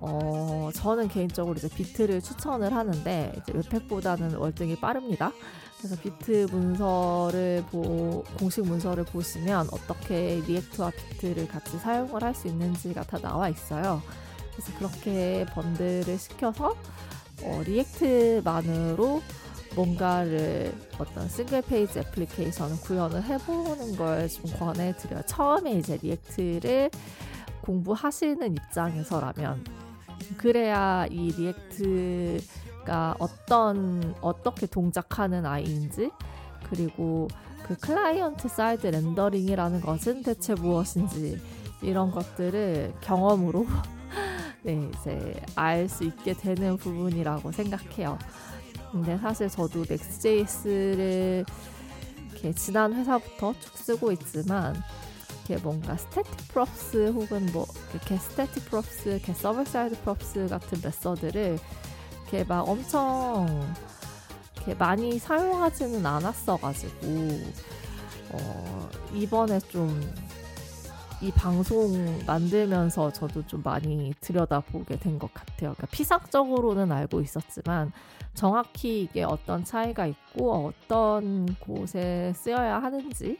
어, 0.00 0.70
저는 0.74 1.08
개인적으로 1.08 1.56
이제 1.56 1.68
Vite를 1.68 2.20
추천을 2.20 2.74
하는데 2.74 3.32
이제 3.36 3.52
webpack보다는 3.52 4.34
월등히 4.34 4.76
빠릅니다. 4.76 5.32
그래서 5.78 5.96
Vite 5.96 6.48
문서를 6.50 7.64
보, 7.70 8.22
공식 8.38 8.66
문서를 8.66 9.04
보시면 9.04 9.68
어떻게 9.72 10.42
React와 10.46 10.90
Vite를 10.90 11.48
같이 11.48 11.78
사용을 11.78 12.22
할 12.22 12.34
수 12.34 12.48
있는지가 12.48 13.04
다 13.04 13.18
나와 13.18 13.48
있어요. 13.48 14.02
그래서 14.52 14.76
그렇게 14.78 15.46
bundle을 15.54 16.18
시켜서 16.18 16.74
어, 17.42 17.62
React만으로 17.64 19.22
뭔가를 19.80 20.74
어떤 20.98 21.28
single 21.28 21.62
page 21.62 21.98
application을 21.98 22.76
구현을 22.82 23.22
해보는 23.24 23.96
걸 23.96 24.28
좀 24.28 24.44
권해드려요. 24.58 25.22
처음에 25.26 25.72
이제 25.72 25.98
React를 26.02 26.90
공부하시는 27.62 28.52
입장에서라면 28.54 29.64
그래야 30.36 31.06
이 31.10 31.32
React가 31.32 33.16
어떤 33.18 34.14
어떻게 34.20 34.66
동작하는 34.66 35.46
아이인지 35.46 36.10
그리고 36.68 37.28
그 37.64 37.76
client 37.76 38.48
side 38.48 38.86
rendering이라는 38.86 39.80
것은 39.80 40.22
대체 40.22 40.54
무엇인지 40.54 41.40
이런 41.82 42.10
것들을 42.10 42.92
경험으로 43.00 43.66
네, 44.62 44.90
이제 45.00 45.40
알 45.56 45.88
수 45.88 46.04
있게 46.04 46.34
되는 46.34 46.76
부분이라고 46.76 47.50
생각해요. 47.52 48.18
근데 48.92 49.16
사실 49.18 49.48
저도 49.48 49.84
Next.js를 49.88 51.44
이렇게 52.32 52.52
지난 52.52 52.92
회사부터 52.94 53.54
쭉 53.60 53.76
쓰고 53.76 54.12
있지만 54.12 54.74
이렇게 55.46 55.62
뭔가 55.62 55.96
static 55.96 56.48
props 56.48 57.10
혹은 57.10 57.46
뭐 57.52 57.66
이렇게 57.92 58.16
static 58.16 58.64
props, 58.66 59.08
이렇게 59.08 59.32
server 59.32 59.64
side 59.64 60.00
props 60.02 60.48
같은 60.48 60.80
method를 60.82 61.58
이렇게 62.22 62.44
막 62.44 62.68
엄청 62.68 63.74
이렇게 64.56 64.74
많이 64.74 65.18
사용하지는 65.18 66.04
않았어가지고 66.04 67.06
어, 68.32 68.90
이번에 69.12 69.58
좀 69.60 70.30
이 71.22 71.30
방송 71.32 72.22
만들면서 72.26 73.12
저도 73.12 73.46
좀 73.46 73.62
많이 73.62 74.14
들여다보게 74.22 74.96
된 75.00 75.18
것 75.18 75.32
같아요. 75.34 75.74
그러니까 75.74 75.86
피상적으로는 75.88 76.90
알고 76.92 77.20
있었지만 77.20 77.92
정확히 78.34 79.02
이게 79.02 79.22
어떤 79.22 79.64
차이가 79.64 80.06
있고 80.06 80.72
어떤 80.72 81.46
곳에 81.56 82.32
쓰여야 82.34 82.82
하는지에 82.82 83.36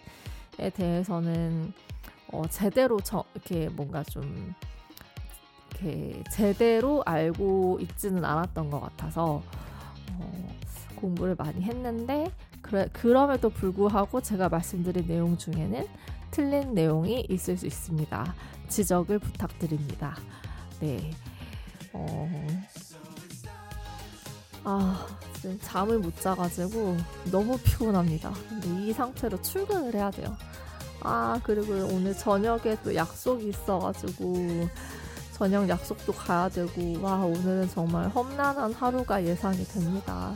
대해서는 0.75 1.73
어, 2.33 2.43
제대로 2.49 3.01
저, 3.01 3.25
이렇게 3.35 3.69
뭔가 3.71 4.03
좀 4.05 4.55
이렇게 5.71 6.23
제대로 6.31 7.03
알고 7.07 7.79
있지는 7.81 8.25
않았던 8.25 8.71
것 8.71 8.81
같아서 8.81 9.43
어, 10.19 10.49
공부를 10.97 11.35
많이 11.37 11.63
했는데 11.63 12.31
그래, 12.61 12.89
그럼에도 12.93 13.49
불구하고 13.49 14.21
제가 14.21 14.49
말씀드린 14.49 15.07
내용 15.07 15.37
중에는 15.37 15.87
틀린 16.31 16.75
내용이 16.75 17.27
있을 17.29 17.57
수 17.57 17.67
있습니다. 17.67 18.35
지적을 18.69 19.19
부탁드립니다. 19.19 20.17
네. 20.81 21.11
어, 21.93 22.29
아, 24.65 25.07
지금 25.37 25.59
잠을 25.63 25.99
못 25.99 26.19
자가지고 26.21 26.97
너무 27.31 27.59
피곤합니다. 27.59 28.33
근데 28.49 28.87
이 28.87 28.93
상태로 28.93 29.41
출근을 29.43 29.95
해야 29.95 30.11
돼요. 30.11 30.37
아, 31.03 31.41
그리고 31.43 31.73
오늘 31.95 32.17
저녁에 32.17 32.77
또 32.85 32.95
약속이 32.95 33.49
있어가지고 33.49 34.69
저녁 35.33 35.69
약속도 35.69 36.13
가야 36.13 36.51
되고, 36.51 37.01
와, 37.01 37.17
오늘은 37.17 37.71
정말 37.71 38.09
험난한 38.11 38.75
하루가 38.75 39.25
예상이 39.25 39.65
됩니다. 39.65 40.35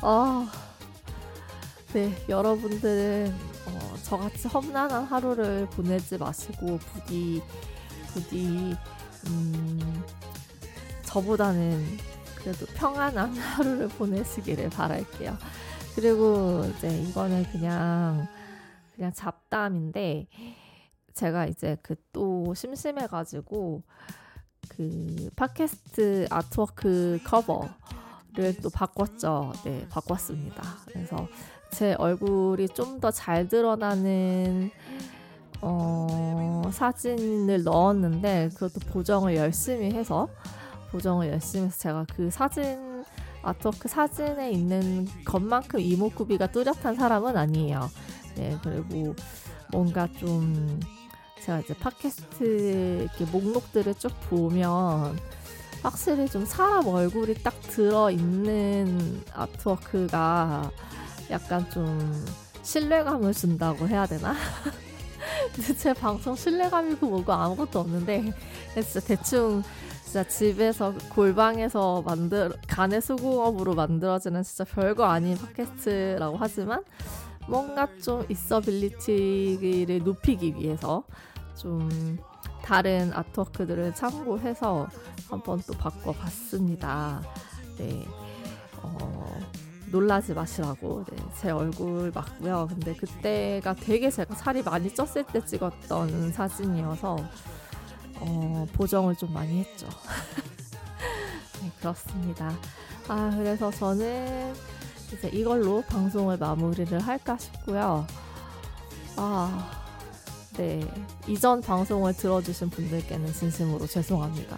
아, 0.00 0.48
네, 1.92 2.16
여러분들은 2.28 3.34
어, 3.66 3.94
저같이 4.04 4.48
험난한 4.48 5.04
하루를 5.04 5.66
보내지 5.70 6.16
마시고 6.16 6.78
부디 6.78 7.42
부디 8.12 8.76
음, 9.26 10.04
저보다는 11.04 11.98
그래도 12.42 12.66
평안한 12.74 13.32
하루를 13.36 13.88
보내시기를 13.88 14.70
바랄게요. 14.70 15.36
그리고 15.94 16.64
이제 16.76 16.88
이거는 17.02 17.44
그냥 17.52 18.26
그냥 18.94 19.12
잡담인데 19.12 20.26
제가 21.14 21.46
이제 21.46 21.76
그 21.82 21.94
또 22.12 22.52
심심해가지고 22.54 23.82
그 24.68 25.30
팟캐스트 25.36 26.26
아트워크 26.30 27.18
커버를 27.24 28.56
또 28.62 28.68
바꿨죠. 28.70 29.52
네, 29.64 29.86
바꿨습니다. 29.88 30.62
그래서 30.86 31.26
제 31.70 31.94
얼굴이 31.94 32.68
좀 32.68 33.00
더 33.00 33.10
잘 33.10 33.48
드러나는 33.48 34.70
어, 35.62 36.62
사진을 36.72 37.62
넣었는데 37.64 38.50
그것도 38.54 38.80
보정을 38.92 39.36
열심히 39.36 39.90
해서 39.92 40.28
보정을 40.92 41.28
열심히 41.28 41.66
해서 41.66 41.78
제가 41.78 42.06
그 42.14 42.30
사진 42.30 43.04
아트워크 43.42 43.88
사진에 43.88 44.52
있는 44.52 45.08
것만큼 45.24 45.80
이목구비가 45.80 46.48
뚜렷한 46.48 46.94
사람은 46.94 47.36
아니에요. 47.36 47.90
네, 48.36 48.56
그리고 48.62 49.16
뭔가 49.72 50.06
좀 50.18 50.78
제가 51.42 51.60
이제 51.60 51.74
팟캐스트 51.74 53.08
이렇게 53.10 53.24
목록들을 53.32 53.94
쭉 53.94 54.12
보면 54.28 55.18
확실히 55.82 56.28
좀 56.28 56.44
사람 56.44 56.86
얼굴이 56.86 57.34
딱 57.42 57.60
들어있는 57.62 59.24
아트워크가 59.32 60.70
약간 61.30 61.68
좀 61.70 62.24
신뢰감을 62.62 63.34
준다고 63.34 63.88
해야 63.88 64.06
되나? 64.06 64.34
제 65.76 65.92
방송 65.92 66.36
신뢰감이고 66.36 67.08
뭐고 67.08 67.32
아무것도 67.32 67.80
없는데 67.80 68.32
진짜 68.74 69.00
대충 69.00 69.62
진짜 70.12 70.28
집에서 70.28 70.92
골방에서 71.08 72.02
만들 72.02 72.52
간의 72.68 73.00
수공업으로 73.00 73.72
만들어지는 73.72 74.42
진짜 74.42 74.62
별거 74.62 75.06
아닌 75.06 75.38
팟캐스트라고 75.38 76.36
하지만 76.36 76.84
뭔가 77.48 77.88
좀 77.96 78.22
있어빌리티를 78.28 80.02
높이기 80.04 80.54
위해서 80.54 81.02
좀 81.56 82.18
다른 82.60 83.10
아트워크들을 83.14 83.94
참고해서 83.94 84.86
한번 85.30 85.62
또 85.66 85.72
바꿔봤습니다. 85.72 87.22
네. 87.78 88.06
어, 88.82 89.40
놀라지 89.90 90.34
마시라고 90.34 91.06
네, 91.10 91.16
제 91.40 91.50
얼굴 91.52 92.12
맞고요. 92.14 92.66
근데 92.68 92.94
그때가 92.94 93.76
되게 93.76 94.10
제가 94.10 94.34
살이 94.34 94.62
많이 94.62 94.90
쪘을 94.90 95.26
때 95.32 95.42
찍었던 95.42 96.32
사진이어서 96.32 97.16
어, 98.24 98.66
보정을 98.72 99.16
좀 99.16 99.32
많이 99.32 99.60
했죠. 99.60 99.86
네, 101.60 101.70
그렇습니다. 101.80 102.52
아, 103.08 103.30
그래서 103.36 103.70
저는 103.70 104.54
이제 105.12 105.28
이걸로 105.28 105.82
방송을 105.82 106.38
마무리를 106.38 106.98
할까 107.00 107.36
싶고요. 107.36 108.06
아, 109.16 109.70
네. 110.54 110.86
이전 111.26 111.60
방송을 111.60 112.14
들어주신 112.14 112.70
분들께는 112.70 113.32
진심으로 113.32 113.86
죄송합니다. 113.86 114.56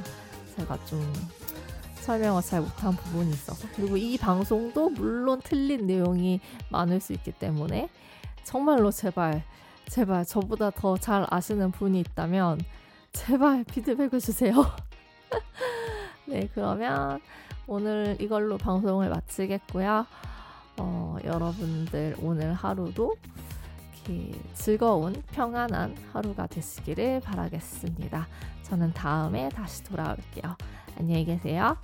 제가 0.56 0.78
좀 0.86 1.12
설명을 2.02 2.42
잘 2.42 2.60
못한 2.60 2.94
부분이 2.94 3.30
있어서. 3.30 3.66
그리고 3.74 3.96
이 3.96 4.18
방송도 4.18 4.90
물론 4.90 5.40
틀린 5.42 5.86
내용이 5.86 6.40
많을 6.68 7.00
수 7.00 7.12
있기 7.14 7.32
때문에 7.32 7.88
정말로 8.44 8.90
제발, 8.90 9.42
제발 9.88 10.24
저보다 10.26 10.70
더 10.70 10.96
잘 10.98 11.26
아시는 11.30 11.70
분이 11.72 11.98
있다면 12.00 12.60
제발 13.14 13.64
피드백을 13.64 14.20
주세요. 14.20 14.54
네, 16.26 16.48
그러면 16.52 17.20
오늘 17.66 18.16
이걸로 18.20 18.58
방송을 18.58 19.08
마치겠고요. 19.08 20.06
어, 20.76 21.16
여러분들 21.24 22.16
오늘 22.20 22.52
하루도 22.52 23.14
즐거운 24.52 25.22
평안한 25.32 25.96
하루가 26.12 26.46
되시기를 26.46 27.20
바라겠습니다. 27.20 28.26
저는 28.64 28.92
다음에 28.92 29.48
다시 29.48 29.82
돌아올게요. 29.84 30.56
안녕히 30.98 31.24
계세요. 31.24 31.78